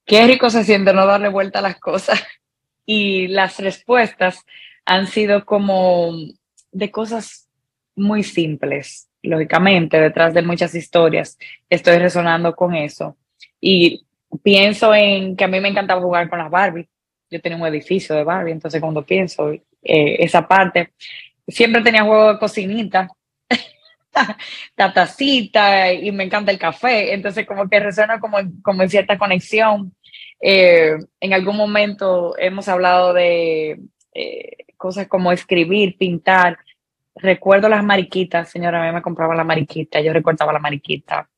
[0.05, 2.21] qué rico se siente no darle vuelta a las cosas.
[2.85, 4.43] Y las respuestas
[4.83, 6.11] han sido como
[6.71, 7.47] de cosas
[7.95, 11.37] muy simples, lógicamente, detrás de muchas historias.
[11.69, 13.15] Estoy resonando con eso.
[13.61, 14.07] Y
[14.41, 16.89] pienso en que a mí me encantaba jugar con las Barbie.
[17.29, 20.93] Yo tenía un edificio de Barbie, entonces cuando pienso eh, esa parte,
[21.47, 23.07] siempre tenía juego de cocinita
[24.77, 29.17] la tacita y me encanta el café, entonces como que resuena como, como en cierta
[29.17, 29.93] conexión.
[30.41, 33.79] Eh, en algún momento hemos hablado de
[34.13, 36.57] eh, cosas como escribir, pintar.
[37.15, 41.29] Recuerdo las mariquitas, señora, a mí me compraba la mariquita, yo recordaba la mariquita.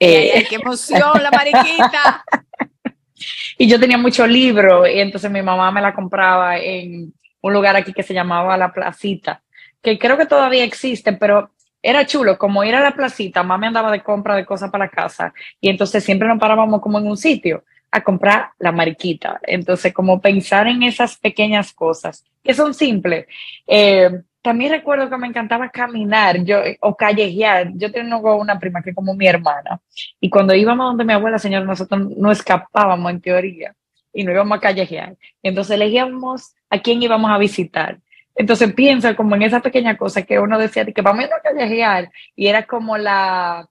[0.00, 2.24] Eh, ¡Qué emoción, la mariquita!
[3.58, 7.76] y yo tenía mucho libro y entonces mi mamá me la compraba en un lugar
[7.76, 9.42] aquí que se llamaba La Placita,
[9.82, 11.50] que creo que todavía existe, pero
[11.82, 15.32] era chulo, como ir a la placita, mami andaba de compra de cosas para casa
[15.60, 19.40] y entonces siempre nos parábamos como en un sitio a comprar la mariquita.
[19.42, 23.26] Entonces, como pensar en esas pequeñas cosas que son simples.
[23.66, 24.10] Eh,
[24.40, 27.72] también recuerdo que me encantaba caminar yo, o callejear.
[27.74, 29.80] Yo tengo una prima que es como mi hermana.
[30.20, 33.74] Y cuando íbamos donde mi abuela, señor, nosotros no escapábamos en teoría
[34.12, 35.16] y no íbamos a callejear.
[35.42, 37.98] Entonces elegíamos a quién íbamos a visitar.
[38.38, 42.08] Entonces piensa como en esa pequeña cosa que uno decía de que vamos a callejear
[42.36, 43.68] y era como la,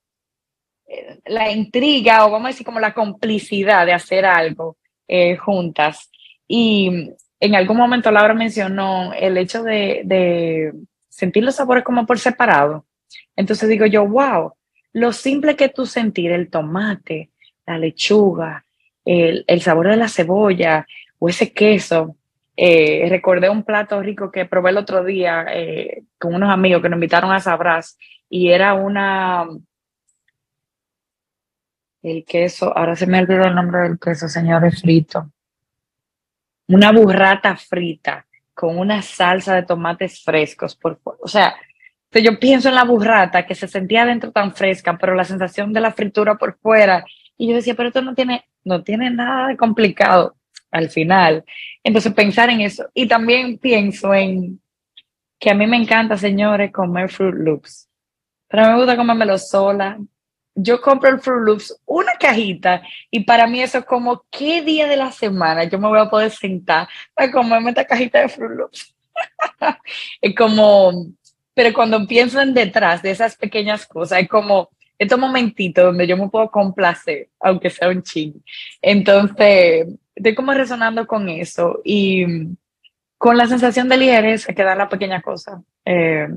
[0.86, 4.75] eh, la intriga o vamos a decir como la complicidad de hacer algo
[5.08, 6.12] eh, juntas.
[6.49, 10.73] Y en algún momento Laura mencionó el hecho de, de
[11.08, 12.86] sentir los sabores como por separado.
[13.38, 14.51] Entonces digo yo, wow,
[14.91, 17.30] lo simple que tú sentir el tomate,
[17.65, 18.65] la lechuga,
[19.06, 20.86] el, el sabor de la cebolla
[21.19, 22.16] o ese queso,
[22.58, 26.89] eh, recordé un plato rico que probé el otro día eh, con unos amigos que
[26.89, 27.98] nos invitaron a Sabras
[28.30, 29.46] y era una,
[32.02, 35.32] el queso, ahora se me olvidó el nombre del queso, señores, frito.
[36.67, 40.76] Una burrata frita con una salsa de tomates frescos.
[40.76, 41.56] Por, o sea,
[42.12, 45.82] yo pienso en la burrata que se sentía adentro tan fresca, pero la sensación de
[45.82, 47.06] la fritura por fuera.
[47.38, 50.36] Y yo decía, pero esto no tiene, no tiene nada de complicado
[50.72, 51.46] al final.
[51.88, 52.86] Entonces, pensar en eso.
[52.93, 54.60] Y también pienso en
[55.39, 57.88] que a mí me encanta, señores, comer Fruit Loops.
[58.50, 59.97] Pero me gusta comérmelo sola.
[60.54, 64.86] Yo compro el Fruit Loops, una cajita, y para mí eso es como, ¿qué día
[64.86, 68.58] de la semana yo me voy a poder sentar para comerme esta cajita de Fruit
[68.58, 68.93] Loops?
[70.21, 71.06] es como,
[71.54, 76.17] pero cuando pienso en detrás de esas pequeñas cosas, es como estos momentitos donde yo
[76.17, 78.34] me puedo complacer, aunque sea un ching.
[78.82, 82.25] Entonces, estoy como resonando con eso y
[83.17, 85.62] con la sensación de ligereza que da la pequeña cosa.
[85.86, 86.27] Eh,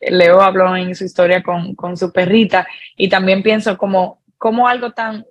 [0.00, 4.92] Leo habló en su historia con, con, su perrita y también pienso como, como algo
[4.92, 5.26] tan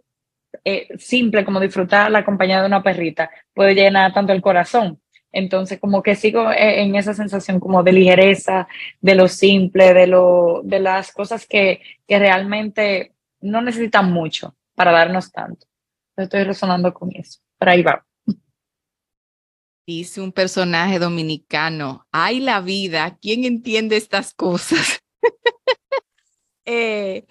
[0.65, 5.00] eh, simple como disfrutar la compañía de una perrita puede llenar tanto el corazón.
[5.32, 8.67] Entonces, como que sigo e, en esa sensación como de ligereza,
[9.00, 14.91] de lo simple, de, lo, de las cosas que, que realmente no necesitan mucho para
[14.91, 15.67] darnos tanto.
[16.17, 17.39] Estoy resonando con eso.
[17.58, 18.06] Pero ahí va.
[19.88, 25.00] Dice un personaje dominicano, ay la vida, ¿quién entiende estas cosas?
[26.65, 27.26] eh,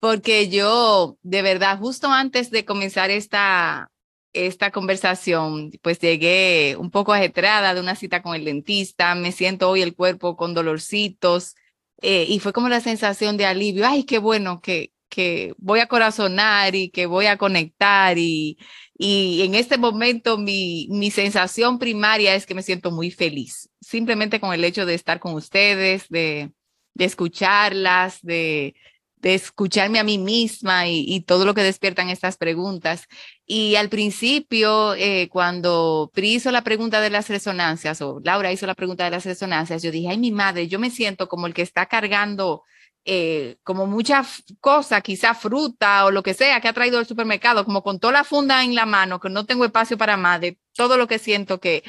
[0.00, 3.92] porque yo, de verdad, justo antes de comenzar esta,
[4.32, 9.70] esta conversación, pues llegué un poco ajetrada de una cita con el dentista, me siento
[9.70, 11.54] hoy el cuerpo con dolorcitos
[12.00, 15.86] eh, y fue como la sensación de alivio, ay, qué bueno que, que voy a
[15.86, 18.58] corazonar y que voy a conectar y,
[18.94, 24.40] y en este momento mi, mi sensación primaria es que me siento muy feliz, simplemente
[24.40, 26.52] con el hecho de estar con ustedes, de,
[26.94, 28.74] de escucharlas, de,
[29.22, 33.06] de escucharme a mí misma y, todo lo que despiertan estas preguntas.
[33.46, 38.66] Y al principio, eh, cuando Pri hizo la pregunta de las resonancias, o Laura hizo
[38.66, 41.54] la pregunta de las resonancias, yo dije, ay, mi madre, yo me siento como el
[41.54, 42.64] que está cargando
[43.04, 44.24] eh, como mucha
[44.60, 48.12] cosa, quizá fruta o lo que sea que ha traído el supermercado, como con toda
[48.12, 51.18] la funda en la mano, que no tengo espacio para más, de todo lo que
[51.18, 51.82] siento que,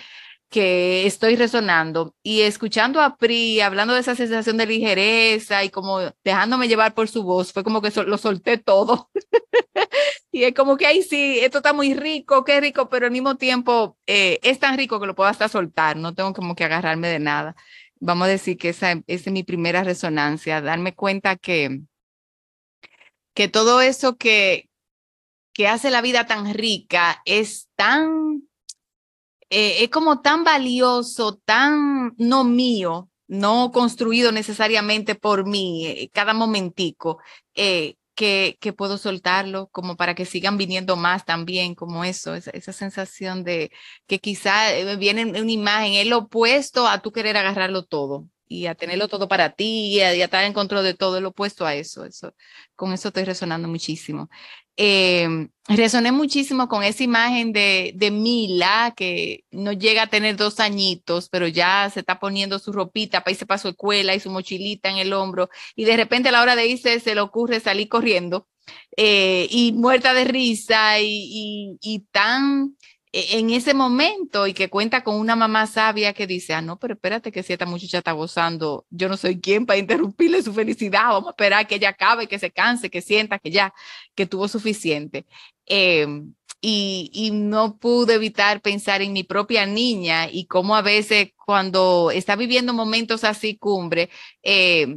[0.50, 6.00] que estoy resonando y escuchando a Pri hablando de esa sensación de ligereza y como
[6.24, 9.10] dejándome llevar por su voz, fue como que lo solté todo.
[10.32, 13.36] y es como que ahí sí, esto está muy rico, qué rico, pero al mismo
[13.36, 17.08] tiempo eh, es tan rico que lo puedo hasta soltar, no tengo como que agarrarme
[17.08, 17.56] de nada
[18.00, 21.82] vamos a decir que esa, es mi primera resonancia, darme cuenta que,
[23.34, 24.70] que todo eso que,
[25.54, 28.48] que hace la vida tan rica es tan,
[29.50, 36.34] eh, es como tan valioso, tan no mío, no construido necesariamente por mí, eh, cada
[36.34, 37.20] momentico,
[37.56, 42.74] eh, que, que, puedo soltarlo como para que sigan viniendo más también, como eso, esa,
[42.74, 43.72] sensación de
[44.08, 48.76] que quizá eh, viene una imagen, el opuesto a tú querer agarrarlo todo y a
[48.76, 52.06] tenerlo todo para ti y a, estar en control de todo, el opuesto a eso,
[52.06, 52.34] eso.
[52.76, 54.30] Con eso estoy resonando muchísimo.
[54.76, 55.28] Eh,
[55.68, 61.30] resoné muchísimo con esa imagen de, de Mila, que no llega a tener dos añitos,
[61.30, 64.90] pero ya se está poniendo su ropita para irse para su escuela y su mochilita
[64.90, 67.88] en el hombro, y de repente a la hora de irse se le ocurre salir
[67.88, 68.48] corriendo
[68.98, 72.76] eh, y muerta de risa y, y, y tan
[73.14, 76.96] en ese momento y que cuenta con una mamá sabia que dice, ah, no, pero
[76.96, 81.10] espérate que si esta muchacha está gozando, yo no soy quien para interrumpirle su felicidad,
[81.10, 83.74] vamos a esperar que ella acabe, que se canse, que sienta que ya,
[84.16, 85.28] que tuvo suficiente.
[85.68, 91.32] Em, y, y, no pude evitar pensar en mi propia niña y cómo a veces
[91.46, 94.10] cuando está viviendo momentos así cumbre,
[94.44, 94.88] eh,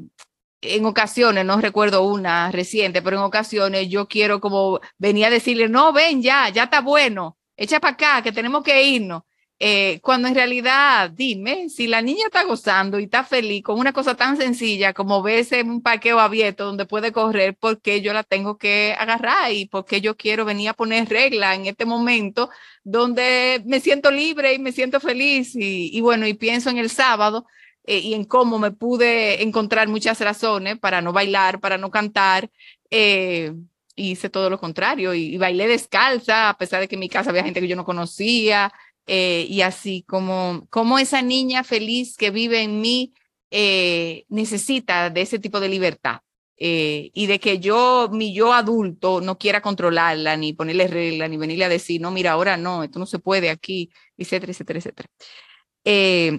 [0.63, 5.69] en ocasiones, no recuerdo una reciente, pero en ocasiones yo quiero como venía a decirle,
[5.69, 9.23] no, ven ya, ya está bueno, echa para acá, que tenemos que irnos.
[9.59, 13.95] Eh, cuando en realidad, dime, si la niña está gozando y está feliz con una
[13.95, 18.13] cosa tan sencilla como verse en un parqueo abierto donde puede correr, ¿por qué yo
[18.13, 19.53] la tengo que agarrar?
[19.53, 22.51] Y por qué yo quiero venir a poner regla en este momento
[22.85, 25.53] donde me siento libre y me siento feliz.
[25.55, 27.47] Y, bueno, y pienso en el sábado
[27.85, 32.51] eh, y en cómo me pude encontrar muchas razones para no bailar, para no cantar.
[32.91, 33.53] Eh,
[33.97, 37.45] hice todo lo contrario y, bailé descalza, a pesar de que en mi casa había
[37.45, 38.73] gente que yo no conocía,
[39.07, 43.15] eh, y así como, como esa niña feliz que vive en mí
[43.51, 46.21] eh, necesita de ese tipo de libertad.
[46.59, 51.37] Eh, y de que yo, mi yo adulto, no quiera controlarla, ni ponerle regla, ni
[51.37, 55.09] venirle a decir, no, mira, ahora no, esto no se puede aquí, etcétera, etcétera, etcétera.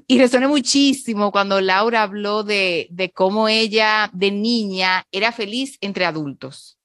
[0.08, 6.06] y resoné muchísimo cuando Laura habló de, de cómo ella de niña era feliz entre
[6.06, 6.77] adultos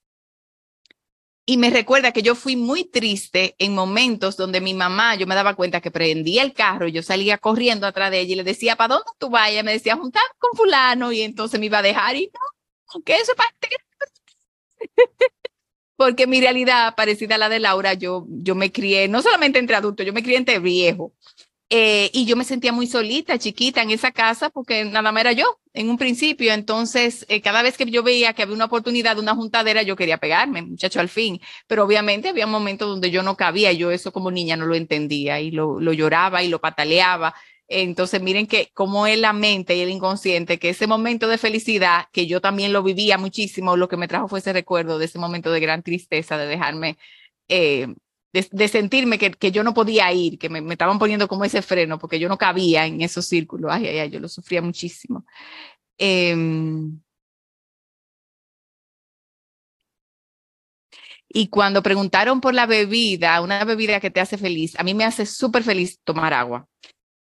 [1.45, 5.35] y me recuerda que yo fui muy triste en momentos donde mi mamá, yo me
[5.35, 8.45] daba cuenta que prendía el carro y yo salía corriendo atrás de ella y le
[8.45, 9.65] decía, ¿para dónde tú vayas?
[9.65, 13.33] Me decía, juntar con fulano y entonces me iba a dejar y no, que eso
[13.35, 13.69] parte.
[15.97, 19.77] Porque mi realidad, parecida a la de Laura, yo, yo me crié, no solamente entre
[19.77, 21.13] adultos, yo me crié entre viejos.
[21.75, 25.33] Eh, y yo me sentía muy solita, chiquita en esa casa, porque nada más era
[25.33, 26.53] yo en un principio.
[26.53, 29.97] Entonces, eh, cada vez que yo veía que había una oportunidad de una juntadera, yo
[29.97, 31.41] quería pegarme, muchacho, al fin.
[31.67, 35.41] Pero obviamente había momentos donde yo no cabía, yo eso como niña no lo entendía
[35.41, 37.35] y lo, lo lloraba y lo pataleaba.
[37.69, 42.05] Entonces, miren que cómo es la mente y el inconsciente, que ese momento de felicidad,
[42.13, 45.19] que yo también lo vivía muchísimo, lo que me trajo fue ese recuerdo de ese
[45.19, 46.99] momento de gran tristeza, de dejarme
[47.49, 47.87] eh,
[48.33, 51.63] de, sentirme que, que, yo no podía ir, que me, me, estaban poniendo como ese
[51.63, 53.71] freno, porque yo no cabía en esos círculos.
[53.73, 55.27] Ay, ay, ay, yo lo sufría muchísimo.
[55.99, 56.35] Eh,
[61.35, 65.05] y cuando preguntaron por la bebida, una bebida que te hace feliz, a mí me
[65.05, 66.69] hace súper feliz tomar agua.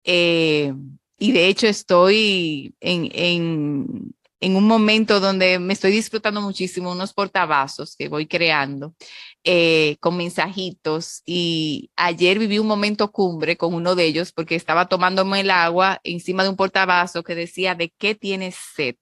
[0.04, 0.74] Eh,
[1.18, 7.14] y de hecho estoy en, en, en un momento donde me estoy disfrutando muchísimo unos
[7.14, 8.92] portavasos que voy creando
[9.44, 14.88] eh, con mensajitos y ayer viví un momento cumbre con uno de ellos porque estaba
[14.88, 18.96] tomándome el agua encima de un portavasos que decía de qué tienes sed.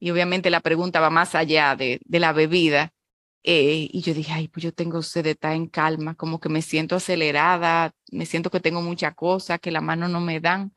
[0.00, 2.94] Y obviamente la pregunta va más allá de, de la bebida.
[3.44, 6.62] Eh, y yo dije, ay, pues yo tengo sed estar en calma, como que me
[6.62, 10.72] siento acelerada, me siento que tengo mucha cosa, que la mano no me dan.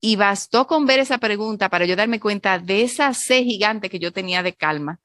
[0.00, 3.98] Y bastó con ver esa pregunta para yo darme cuenta de esa sed gigante que
[3.98, 5.00] yo tenía de calma.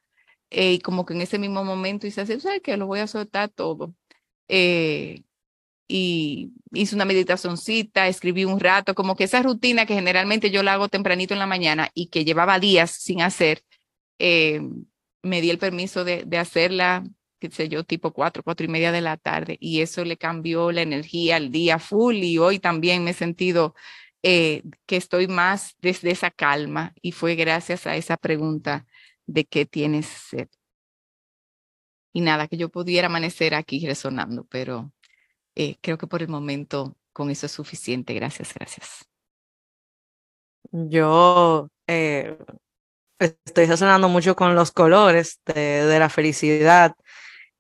[0.49, 2.77] Eh, y como que en ese mismo momento hice así, ¿sabes qué?
[2.77, 3.95] Lo voy a soltar todo.
[4.47, 5.23] Eh,
[5.87, 10.73] y hice una meditacioncita, escribí un rato, como que esa rutina que generalmente yo la
[10.73, 13.63] hago tempranito en la mañana y que llevaba días sin hacer,
[14.19, 14.61] eh,
[15.23, 17.03] me di el permiso de, de hacerla,
[17.39, 19.57] qué sé yo, tipo cuatro, cuatro y media de la tarde.
[19.59, 23.75] Y eso le cambió la energía al día full y hoy también me he sentido
[24.23, 28.85] eh, que estoy más desde esa calma y fue gracias a esa pregunta
[29.25, 30.47] de qué tienes sed.
[32.13, 34.93] Y nada, que yo pudiera amanecer aquí resonando, pero
[35.55, 38.13] eh, creo que por el momento con eso es suficiente.
[38.13, 39.05] Gracias, gracias.
[40.71, 42.37] Yo eh,
[43.19, 46.95] estoy resonando mucho con los colores de, la felicidad,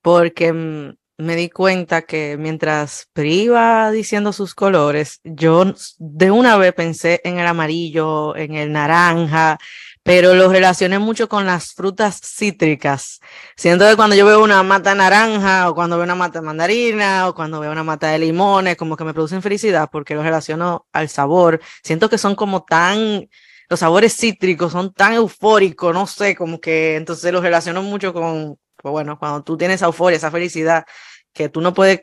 [0.01, 6.73] porque mm, me di cuenta que mientras iba diciendo sus colores, yo de una vez
[6.73, 9.59] pensé en el amarillo, en el naranja,
[10.03, 13.19] pero lo relacioné mucho con las frutas cítricas.
[13.55, 17.35] Siento que cuando yo veo una mata naranja o cuando veo una mata mandarina o
[17.35, 21.09] cuando veo una mata de limones, como que me producen felicidad porque lo relaciono al
[21.09, 21.61] sabor.
[21.83, 23.29] Siento que son como tan,
[23.69, 28.57] los sabores cítricos son tan eufóricos, no sé, como que entonces los relaciono mucho con,
[28.83, 30.85] pues bueno, cuando tú tienes esa euforia, esa felicidad
[31.33, 32.01] que tú no puedes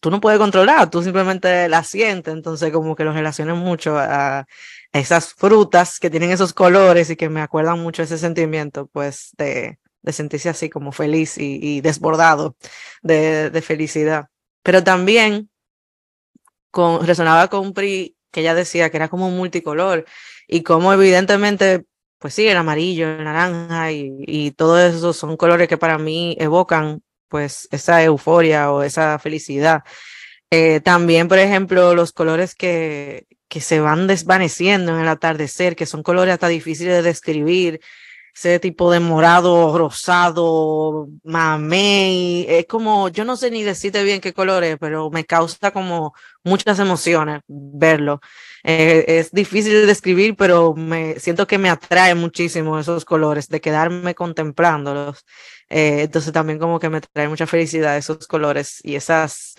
[0.00, 4.46] tú no puedes controlar, tú simplemente la sientes, entonces como que lo relaciono mucho a,
[4.92, 9.78] esas frutas que tienen esos colores y que me acuerdan mucho ese sentimiento, pues, de,
[10.02, 12.56] de sentirse así como feliz y, desbordado
[13.02, 14.28] de, de, felicidad.
[14.62, 15.50] Pero también
[16.70, 20.06] con, resonaba con Pri, que ella decía que era como multicolor
[20.48, 21.84] y como evidentemente,
[22.18, 26.36] pues sí, el amarillo, el naranja y, y todo eso son colores que para mí
[26.40, 29.82] evocan pues esa euforia o esa felicidad.
[30.50, 35.86] Eh, también, por ejemplo, los colores que, que se van desvaneciendo en el atardecer, que
[35.86, 37.80] son colores hasta difíciles de describir,
[38.34, 44.34] ese tipo de morado, rosado, mamey, es como, yo no sé ni decirte bien qué
[44.34, 46.14] color es, pero me causa como
[46.44, 48.20] muchas emociones verlo.
[48.64, 53.60] Eh, es difícil de describir, pero me siento que me atrae muchísimo esos colores, de
[53.60, 55.24] quedarme contemplándolos.
[55.68, 59.54] Eh, entonces también como que me trae mucha felicidad esos colores y esas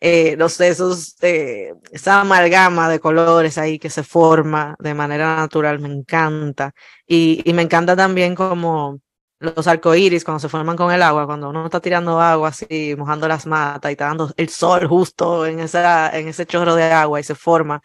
[0.00, 5.36] eh, no sé, esos, eh, esa amalgama de colores ahí que se forma de manera
[5.36, 6.72] natural, me encanta.
[7.06, 9.00] Y, y me encanta también como
[9.40, 13.28] los arcoíris cuando se forman con el agua, cuando uno está tirando agua así, mojando
[13.28, 17.20] las matas y está dando el sol justo en, esa, en ese chorro de agua
[17.20, 17.82] y se forma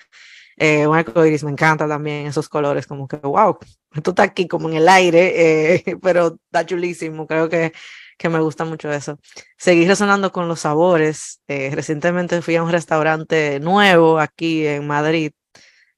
[0.58, 3.58] eh, un arcoíris, me encanta también esos colores, como que wow,
[3.94, 7.74] esto está aquí como en el aire, eh, pero está chulísimo, creo que
[8.18, 9.20] que me gusta mucho eso.
[9.58, 11.42] Seguir resonando con los sabores.
[11.48, 15.32] Eh, recientemente fui a un restaurante nuevo aquí en Madrid,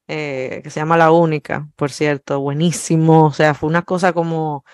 [0.08, 3.28] eh, que se llama La Única, por cierto, buenísimo.
[3.28, 4.66] O sea, fue una cosa como,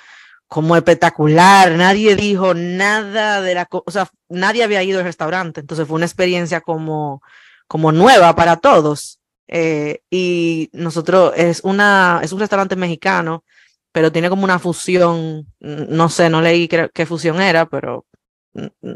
[0.48, 1.72] como espectacular.
[1.74, 5.62] Nadie dijo nada de la cosa, o sea, nadie había ido al restaurante.
[5.62, 7.22] Entonces fue una experiencia como,
[7.68, 9.21] como nueva para todos.
[9.52, 13.44] Eh, y nosotros, es, una, es un restaurante mexicano
[13.92, 18.06] pero tiene como una fusión, no sé, no leí qué, fusión era, pero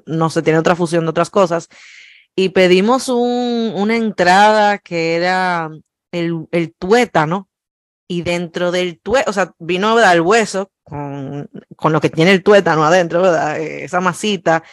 [0.05, 1.67] no sé, tiene otra fusión de otras cosas.
[2.35, 5.69] Y pedimos un, una entrada que era
[6.11, 7.49] el, el tuétano,
[8.07, 12.43] y dentro del tuétano, o sea, vino el hueso con, con lo que tiene el
[12.43, 13.59] tuétano adentro, ¿verdad?
[13.59, 14.63] Eh, esa masita.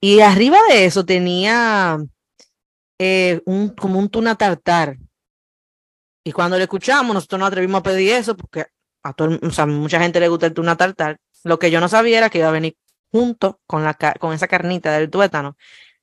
[0.00, 1.98] Y arriba de eso tenía
[3.02, 4.98] eh, un, como un tuna tartar.
[6.22, 8.66] Y cuando lo escuchamos, nosotros nos atrevimos a pedir eso porque
[9.02, 11.16] a todo, o sea, mucha gente le gusta el tuna tartar.
[11.42, 12.76] Lo que yo no sabía era que iba a venir
[13.10, 15.56] junto con, la, con esa carnita del tuétano.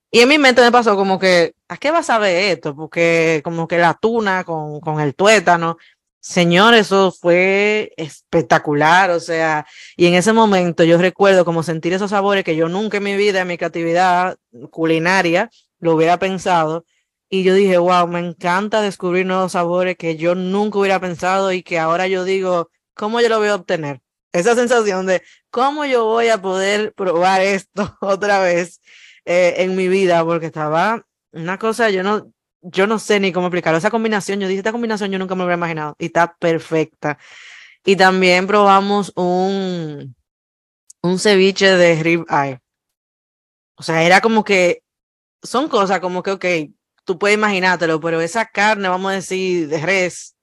[0.10, 2.76] Y en mi mente me pasó como que, ¿a qué vas a ver esto?
[2.76, 5.78] Porque como que la tuna con, con el tuétano,
[6.20, 12.10] señor, eso fue espectacular, o sea, y en ese momento yo recuerdo como sentir esos
[12.10, 14.38] sabores que yo nunca en mi vida, en mi creatividad
[14.72, 16.86] culinaria, lo hubiera pensado.
[17.30, 21.64] Y yo dije, wow, me encanta descubrir nuevos sabores que yo nunca hubiera pensado y
[21.64, 24.02] que ahora yo digo, ¿cómo yo lo voy a obtener?
[24.32, 28.82] Esa sensación de cómo yo voy a poder probar esto otra vez
[29.26, 33.48] eh, en mi vida, porque estaba una cosa, yo no, yo no sé ni cómo
[33.48, 33.78] explicarlo.
[33.78, 37.18] Esa combinación, yo dije, esta combinación yo nunca me lo hubiera imaginado y está perfecta.
[37.86, 40.16] Y también probamos un,
[41.02, 42.60] un ceviche de rib eye.
[43.76, 44.82] O sea, era como que
[45.44, 46.46] son cosas como que, ok,
[47.06, 50.36] tú puedes imaginártelo, pero esa carne, vamos a decir, de res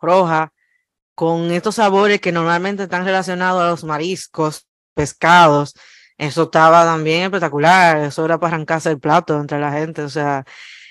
[0.00, 0.52] roja,
[1.14, 5.74] con estos sabores que normalmente están relacionados a los mariscos, pescados.
[6.18, 10.44] Eso estaba también espectacular, eso era para arrancarse el plato entre la gente, o sea,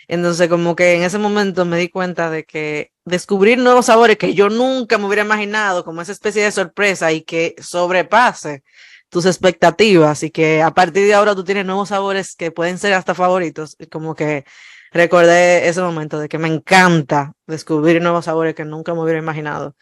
[0.08, 4.34] entonces como que en ese momento me di cuenta de que descubrir nuevos sabores que
[4.34, 8.64] yo nunca me hubiera imaginado, como esa especie de sorpresa y que sobrepase
[9.10, 12.94] tus expectativas y que a partir de ahora tú tienes nuevos sabores que pueden ser
[12.94, 14.46] hasta favoritos, como que
[14.92, 19.76] recordé ese momento de que me encanta descubrir nuevos sabores que nunca me hubiera imaginado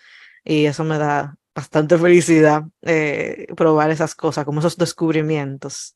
[0.44, 5.96] y eso me da bastante felicidad eh, probar esas cosas, como esos descubrimientos.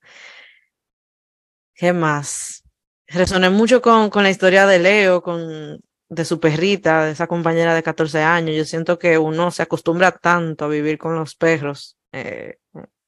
[1.73, 2.63] ¿Qué más?
[3.07, 7.73] Resoné mucho con, con la historia de Leo, con, de su perrita, de esa compañera
[7.73, 8.55] de 14 años.
[8.55, 12.57] Yo siento que uno se acostumbra tanto a vivir con los perros, eh,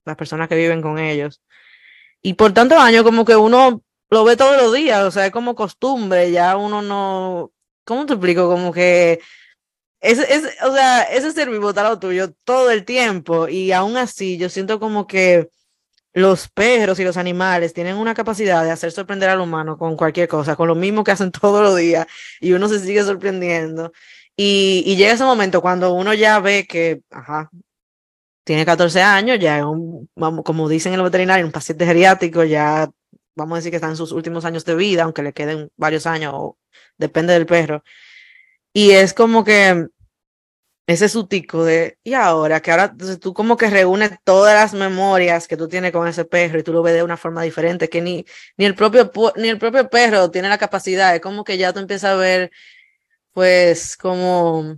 [0.05, 1.41] las personas que viven con ellos.
[2.21, 5.31] Y por tantos años como que uno lo ve todos los días, o sea, es
[5.31, 7.51] como costumbre, ya uno no,
[7.83, 8.47] ¿cómo te explico?
[8.47, 9.19] Como que
[9.99, 13.97] es, es, o sea, ese ser vivo está lo tuyo todo el tiempo y aún
[13.97, 15.49] así yo siento como que
[16.13, 20.27] los perros y los animales tienen una capacidad de hacer sorprender al humano con cualquier
[20.27, 22.07] cosa, con lo mismo que hacen todos los días,
[22.39, 23.91] y uno se sigue sorprendiendo.
[24.35, 27.49] Y, y llega ese momento cuando uno ya ve que, ajá,
[28.43, 30.09] tiene 14 años, ya es un,
[30.43, 32.89] como dicen en el veterinario, un paciente geriátrico, ya
[33.35, 36.05] vamos a decir que está en sus últimos años de vida, aunque le queden varios
[36.05, 36.57] años, o
[36.97, 37.83] depende del perro.
[38.73, 39.87] Y es como que
[40.87, 45.55] ese sutico de, y ahora, que ahora tú como que reúnes todas las memorias que
[45.57, 48.25] tú tienes con ese perro y tú lo ves de una forma diferente, que ni,
[48.57, 51.79] ni, el, propio, ni el propio perro tiene la capacidad, es como que ya tú
[51.79, 52.51] empiezas a ver,
[53.33, 54.77] pues, como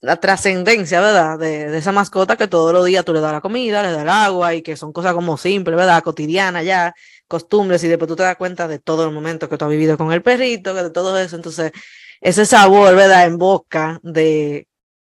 [0.00, 1.38] la trascendencia, ¿verdad?
[1.38, 4.02] De, de, esa mascota que todos los días tú le das la comida, le das
[4.02, 6.02] el agua y que son cosas como simples, ¿verdad?
[6.02, 6.94] Cotidianas ya,
[7.26, 9.98] costumbres y después tú te das cuenta de todo el momento que tú has vivido
[9.98, 11.36] con el perrito, de todo eso.
[11.36, 11.72] Entonces,
[12.20, 13.26] ese sabor, ¿verdad?
[13.26, 14.68] En boca de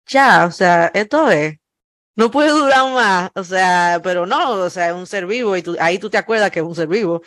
[0.08, 1.58] ya, o sea, esto es,
[2.16, 5.64] no puede durar más, o sea, pero no, o sea, es un ser vivo y
[5.64, 7.22] tú, ahí tú te acuerdas que es un ser vivo,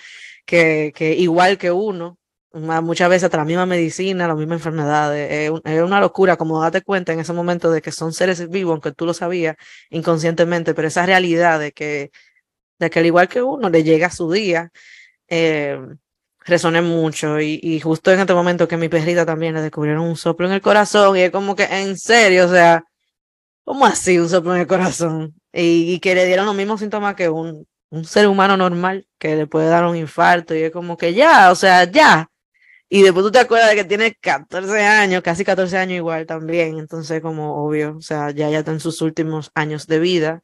[0.47, 2.19] que, que igual que uno,
[2.55, 7.13] muchas veces hasta la misma medicina, la misma enfermedades, es, una locura como date cuenta
[7.13, 9.57] en ese momento de que son seres vivos, aunque tú lo sabías
[9.91, 12.11] inconscientemente, pero esa realidad de que,
[12.79, 14.71] de que al igual que uno le llega su día,
[15.29, 15.81] eh,
[16.45, 20.17] resoné mucho y, y, justo en este momento que mi perrita también le descubrieron un
[20.17, 22.85] soplo en el corazón y es como que en serio, o sea,
[23.65, 25.35] ¿cómo así un soplo en el corazón?
[25.53, 29.37] Y, y que le dieron los mismos síntomas que un, un, ser humano normal que
[29.37, 32.29] le puede dar un infarto y es como que ya, o sea, ya.
[32.95, 36.79] Y después tú te acuerdas de que tiene 14 años, casi 14 años igual también,
[36.79, 40.43] entonces como obvio, o sea, ya ya está en sus últimos años de vida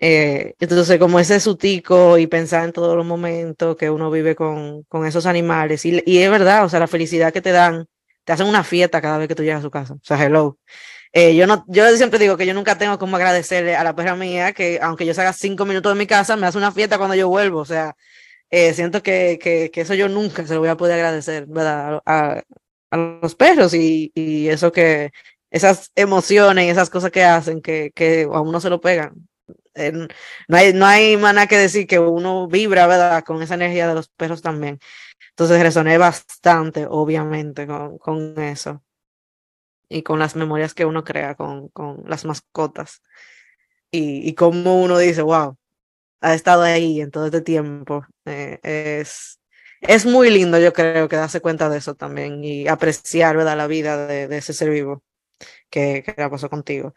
[0.00, 4.82] eh, entonces, como ese sutico y pensar en todos los momentos que uno vive con,
[4.84, 5.84] con esos animales.
[5.84, 7.86] Y, y, es verdad, o sea, la felicidad que te dan,
[8.24, 9.94] te hacen una fiesta cada vez que tú llegas a su casa.
[9.94, 10.58] O sea, hello.
[11.12, 14.16] Eh, yo, no, yo siempre digo que yo nunca tengo como agradecerle a la perra
[14.16, 17.14] mía que, aunque yo salga cinco minutos de mi casa, me hace una fiesta cuando
[17.16, 17.58] yo vuelvo.
[17.60, 17.94] O sea,
[18.50, 22.02] eh, siento que, que, eso yo nunca se lo voy a poder agradecer, ¿verdad?
[22.06, 22.42] A,
[22.90, 25.12] a los perros y, y eso que,
[25.50, 29.30] esas emociones y esas cosas que hacen que, que a uno se lo pegan
[30.48, 33.24] no hay, no hay nada que decir que uno vibra, ¿verdad?
[33.24, 34.78] Con esa energía de los perros también.
[35.30, 38.82] Entonces resoné bastante, obviamente, con, con eso.
[39.88, 43.02] Y con las memorias que uno crea con, con las mascotas.
[43.90, 45.56] Y, y cómo uno dice, wow,
[46.20, 48.06] ha estado ahí en todo este tiempo.
[48.26, 49.40] Eh, es,
[49.80, 53.56] es muy lindo, yo creo, que darse cuenta de eso también y apreciar, ¿verdad?
[53.56, 55.02] La vida de, de ese ser vivo
[55.70, 56.94] que, que pasó contigo.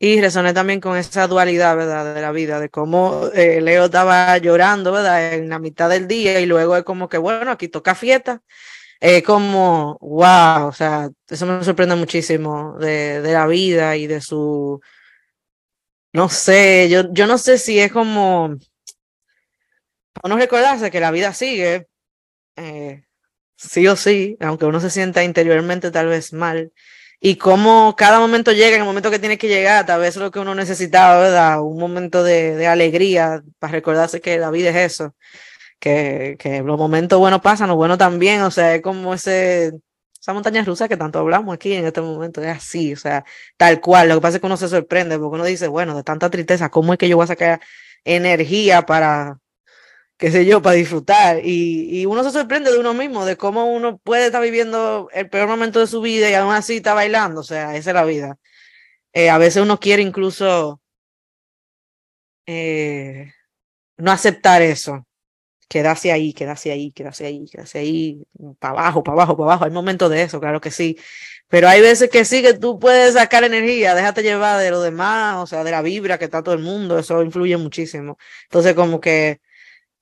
[0.00, 2.14] Y resoné también con esa dualidad, ¿verdad?
[2.14, 5.34] De la vida, de cómo eh, Leo estaba llorando, ¿verdad?
[5.34, 8.42] En la mitad del día y luego es como que, bueno, aquí toca fiesta.
[9.00, 14.20] Es como, wow, o sea, eso me sorprende muchísimo de, de la vida y de
[14.20, 14.80] su,
[16.12, 18.56] no sé, yo, yo no sé si es como,
[20.22, 21.88] uno recordarse que la vida sigue,
[22.56, 23.04] eh,
[23.56, 26.72] sí o sí, aunque uno se sienta interiormente tal vez mal,
[27.20, 30.30] y cómo cada momento llega en el momento que tiene que llegar, tal vez lo
[30.30, 31.60] que uno necesitaba, ¿verdad?
[31.62, 35.14] Un momento de, de alegría para recordarse que la vida es eso,
[35.80, 39.72] que, que los momentos buenos pasan, los buenos también, o sea, es como ese,
[40.28, 43.24] esa montaña rusa que tanto hablamos aquí en este momento, es así, o sea,
[43.56, 46.02] tal cual, lo que pasa es que uno se sorprende porque uno dice, bueno, de
[46.02, 47.60] tanta tristeza, ¿cómo es que yo voy a sacar
[48.04, 49.38] energía para,
[50.18, 51.40] qué sé yo, para disfrutar.
[51.44, 55.30] Y, y, uno se sorprende de uno mismo, de cómo uno puede estar viviendo el
[55.30, 57.40] peor momento de su vida y aún así está bailando.
[57.40, 58.38] O sea, esa es la vida.
[59.14, 60.82] Eh, a veces uno quiere incluso
[62.46, 63.32] eh,
[63.96, 65.06] no aceptar eso.
[65.68, 68.22] Quedarse ahí, quedarse ahí, quedarse ahí, quedarse ahí,
[68.58, 69.64] para abajo, para abajo, para abajo.
[69.66, 70.96] Hay momentos de eso, claro que sí.
[71.48, 75.36] Pero hay veces que sí, que tú puedes sacar energía, déjate llevar de lo demás,
[75.38, 78.18] o sea, de la vibra que está todo el mundo, eso influye muchísimo.
[78.44, 79.40] Entonces, como que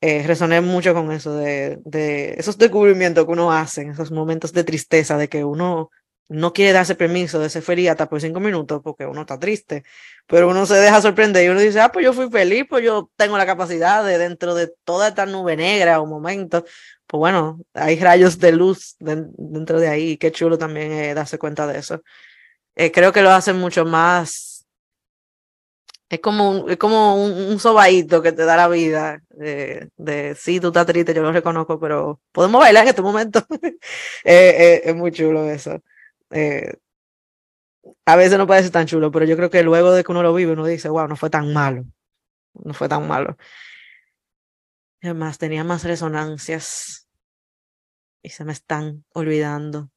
[0.00, 4.52] eh, resoné mucho con eso, de, de, esos descubrimientos que uno hace en esos momentos
[4.52, 5.90] de tristeza, de que uno
[6.28, 9.84] no quiere darse permiso de ser feliz hasta por cinco minutos porque uno está triste,
[10.26, 13.10] pero uno se deja sorprender y uno dice, ah, pues yo fui feliz, pues yo
[13.16, 16.64] tengo la capacidad de dentro de toda esta nube negra o momento,
[17.06, 21.66] pues bueno, hay rayos de luz dentro de ahí, qué chulo también eh, darse cuenta
[21.66, 22.02] de eso.
[22.76, 24.56] Eh, creo que lo hace mucho más
[26.08, 29.22] es como un, es como un, sobadito que te da la vida.
[29.30, 33.44] De, de sí, tú estás triste, yo lo reconozco, pero podemos bailar en este momento.
[34.24, 35.82] eh, es muy chulo eso.
[36.30, 36.74] Eh,
[38.04, 40.34] a veces no parece tan chulo, pero yo creo que luego de que uno lo
[40.34, 41.84] vive, uno dice, wow, no fue tan malo.
[42.54, 43.36] No fue tan malo.
[45.02, 47.08] Además, tenía más resonancias
[48.22, 49.90] y se me están olvidando.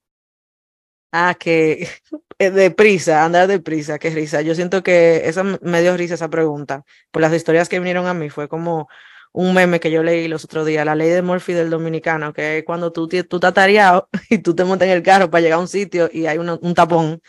[1.11, 1.87] Ah, que
[2.39, 4.41] de prisa, andar de prisa, qué risa.
[4.41, 6.83] Yo siento que esa me dio risa esa pregunta.
[7.11, 8.87] Por las historias que vinieron a mí, fue como
[9.31, 12.59] un meme que yo leí los otros días, la ley de Murphy del dominicano, que
[12.59, 15.57] es cuando tú, tú estás tareado y tú te montas en el carro para llegar
[15.59, 17.21] a un sitio y hay un tapón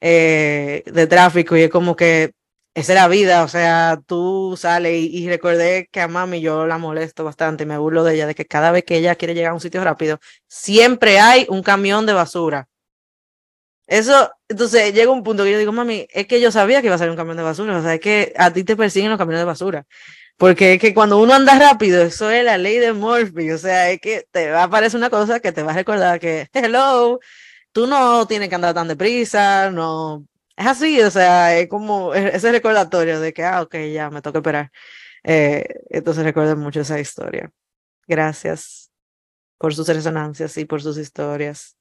[0.00, 2.32] eh, de tráfico y es como que
[2.74, 6.66] esa es la vida, o sea, tú sales y, y, recordé que a mami yo
[6.66, 9.50] la molesto bastante, me burlo de ella, de que cada vez que ella quiere llegar
[9.52, 12.68] a un sitio rápido, siempre hay un camión de basura
[13.92, 16.94] eso, entonces llega un punto que yo digo, mami, es que yo sabía que iba
[16.94, 19.18] a salir un camión de basura, o sea, es que a ti te persiguen los
[19.18, 19.84] camiones de basura.
[20.42, 23.92] Porque es que cuando uno anda rápido, eso es la ley de Murphy, o sea,
[23.92, 27.20] es que te va a aparecer una cosa que te va a recordar que, hello,
[27.70, 30.26] tú no tienes que andar tan deprisa, no,
[30.56, 34.40] es así, o sea, es como ese recordatorio de que, ah, ok, ya me toca
[34.40, 34.72] esperar.
[35.22, 37.48] Eh, entonces recuerdo mucho esa historia.
[38.08, 38.90] Gracias
[39.58, 41.76] por sus resonancias y por sus historias.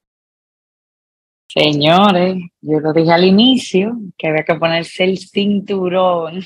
[1.48, 6.44] Señores, yo lo dije al inicio, que había que ponerse el cinturón.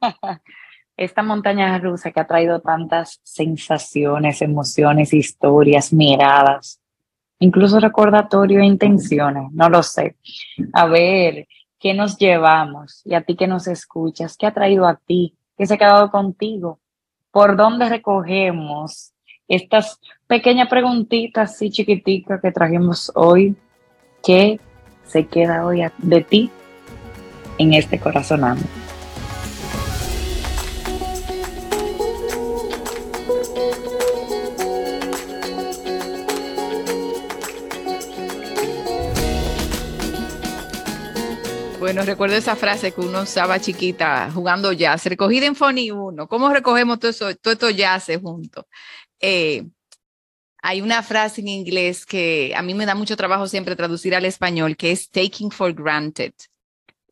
[0.98, 6.80] Esta montaña rusa que ha traído tantas sensaciones, emociones, historias, miradas,
[7.38, 10.16] incluso recordatorio e intenciones, no lo sé.
[10.74, 11.46] A ver,
[11.78, 13.00] ¿qué nos llevamos?
[13.06, 15.34] Y a ti que nos escuchas, ¿qué ha traído a ti?
[15.56, 16.80] ¿Qué se ha quedado contigo?
[17.30, 19.14] ¿Por dónde recogemos
[19.46, 23.56] estas pequeñas preguntitas así chiquiticas que trajimos hoy
[24.22, 24.60] ¿Qué
[25.06, 26.50] se queda hoy de ti
[27.56, 28.62] en este corazonando?
[41.98, 46.28] Bueno, recuerdo esa frase que uno usaba chiquita jugando jazz, recogida en Fony 1.
[46.28, 48.66] ¿Cómo recogemos todo, eso, todo esto jazz juntos?
[49.18, 49.66] Eh,
[50.62, 54.26] hay una frase en inglés que a mí me da mucho trabajo siempre traducir al
[54.26, 56.34] español, que es taking for granted.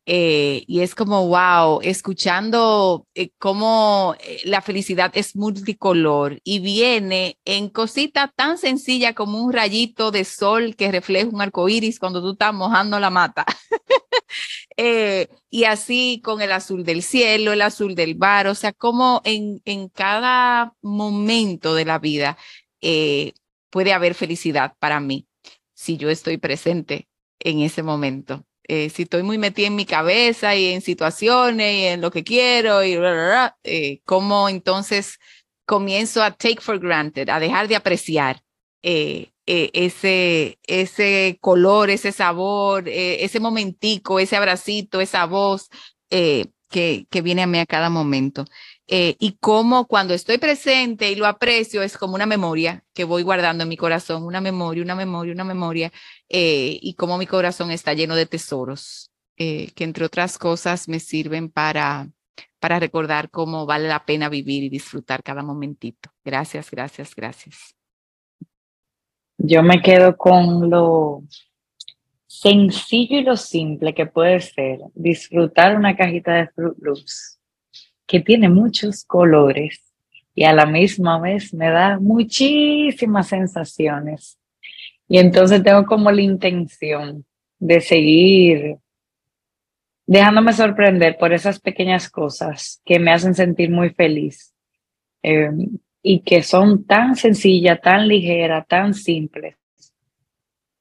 [0.09, 7.37] Eh, y es como, wow, escuchando eh, cómo eh, la felicidad es multicolor y viene
[7.43, 12.21] en cosita tan sencilla como un rayito de sol que refleja un arco iris cuando
[12.21, 13.45] tú estás mojando la mata.
[14.77, 19.61] y así con el azul del cielo, el azul del bar, o sea, como en,
[19.65, 22.37] en cada momento de la vida
[22.81, 23.33] eh,
[23.69, 25.27] puede haber felicidad para mí
[25.73, 27.07] si yo estoy presente
[27.39, 28.45] en ese momento.
[28.63, 32.23] Eh, si estoy muy metida en mi cabeza y en situaciones y en lo que
[32.23, 32.97] quiero y
[33.63, 35.19] eh, cómo entonces
[35.65, 38.41] comienzo a take for granted, a dejar de apreciar
[39.47, 45.69] ese, ese color, ese sabor, ese momentico, ese abracito, esa voz
[46.09, 48.45] que, que viene a mí a cada momento.
[48.89, 53.23] Eh, y cómo cuando estoy presente y lo aprecio es como una memoria que voy
[53.23, 55.91] guardando en mi corazón, una memoria, una memoria, una memoria,
[56.29, 60.99] eh, y cómo mi corazón está lleno de tesoros, eh, que entre otras cosas me
[61.01, 62.09] sirven para,
[62.59, 66.11] para recordar cómo vale la pena vivir y disfrutar cada momentito.
[66.23, 67.76] Gracias, gracias, gracias.
[69.37, 71.23] Yo me quedo con lo
[72.25, 77.39] sencillo y lo simple que puede ser disfrutar una cajita de Fruit Loops
[78.05, 79.93] que tiene muchos colores
[80.33, 84.39] y a la misma vez me da muchísimas sensaciones.
[85.07, 87.25] Y entonces tengo como la intención
[87.59, 88.77] de seguir
[90.05, 94.53] dejándome sorprender por esas pequeñas cosas que me hacen sentir muy feliz
[95.21, 95.77] em,
[96.09, 99.57] y que son tan sencillas, tan ligeras, tan simples,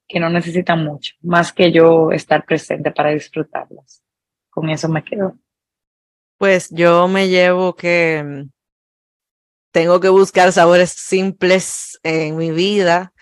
[0.06, 4.04] que no necesitan mucho, más que yo estar presente para disfrutarlas.
[4.50, 5.36] Con eso me quedo.
[6.38, 8.50] Pues yo me llevo que mm,
[9.72, 13.12] tengo que buscar sabores simples en mi vida,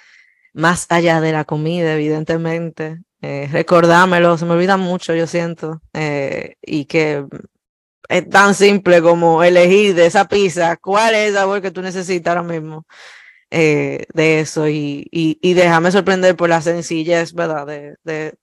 [0.52, 2.98] más allá de la comida, evidentemente.
[3.22, 7.53] Eh, recordármelo, se me olvida mucho, yo siento, eh, y que mm,
[8.14, 12.36] es tan simple como elegir de esa pizza cuál es el sabor que tú necesitas
[12.36, 12.86] ahora mismo
[13.50, 17.66] eh, de eso y, y, déjame sorprender por la sencillez, ¿verdad?
[17.66, 18.34] De, de,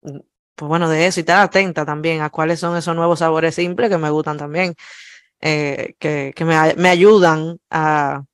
[0.00, 3.90] pues bueno, de eso y estar atenta también a cuáles son esos nuevos sabores simples
[3.90, 4.74] que me gustan también,
[5.40, 8.24] eh, que, que me, me, ayudan a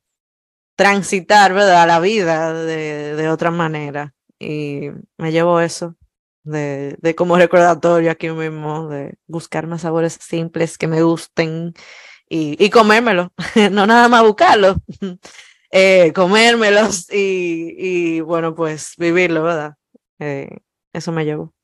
[0.77, 1.89] transitar, ¿verdad?
[1.89, 4.15] La vida de, de otra manera.
[4.39, 5.97] Y me llevo eso
[6.45, 11.75] de, de como recordatorio aquí mismo, de buscar más sabores simples que me gusten
[12.29, 13.29] y, y comérmelos,
[13.71, 14.77] no nada más buscarlos,
[15.71, 19.75] eh, comérmelos y, y, bueno, pues vivirlo, ¿verdad?
[20.19, 20.59] Eh,
[20.93, 21.55] eso me llevo.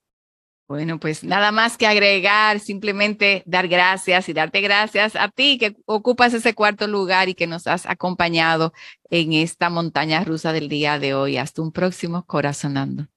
[0.66, 5.76] Bueno, pues nada más que agregar, simplemente dar gracias y darte gracias a ti que
[5.84, 8.72] ocupas ese cuarto lugar y que nos has acompañado
[9.10, 11.36] en esta montaña rusa del día de hoy.
[11.36, 13.08] Hasta un próximo Corazonando.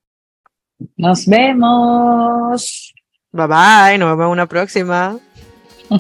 [0.96, 2.94] Nos vemos.
[3.32, 5.18] Bye bye, nos vemos en una próxima.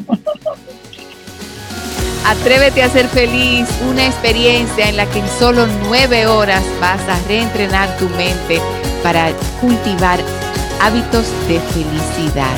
[2.25, 7.17] Atrévete a ser feliz, una experiencia en la que en solo nueve horas vas a
[7.27, 8.59] reentrenar tu mente
[9.01, 10.19] para cultivar
[10.81, 12.57] hábitos de felicidad.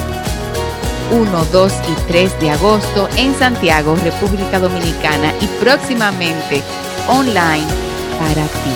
[1.11, 6.63] 1, 2 y 3 de agosto en Santiago, República Dominicana y próximamente
[7.07, 7.67] online
[8.19, 8.73] para ti,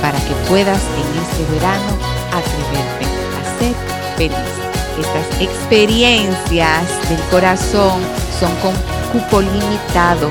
[0.00, 3.06] para que puedas en este verano atreverte
[3.36, 3.74] a ser
[4.16, 4.66] feliz.
[4.98, 8.00] Estas experiencias del corazón
[8.40, 8.74] son con
[9.12, 10.30] cupo limitado.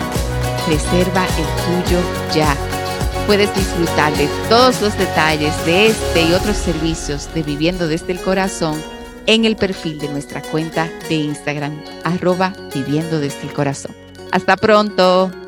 [0.67, 1.99] Reserva el tuyo
[2.33, 2.55] ya.
[3.27, 8.19] Puedes disfrutar de todos los detalles de este y otros servicios de Viviendo desde el
[8.19, 8.81] Corazón
[9.27, 13.95] en el perfil de nuestra cuenta de Instagram, arroba Viviendo desde el Corazón.
[14.31, 15.44] Hasta pronto.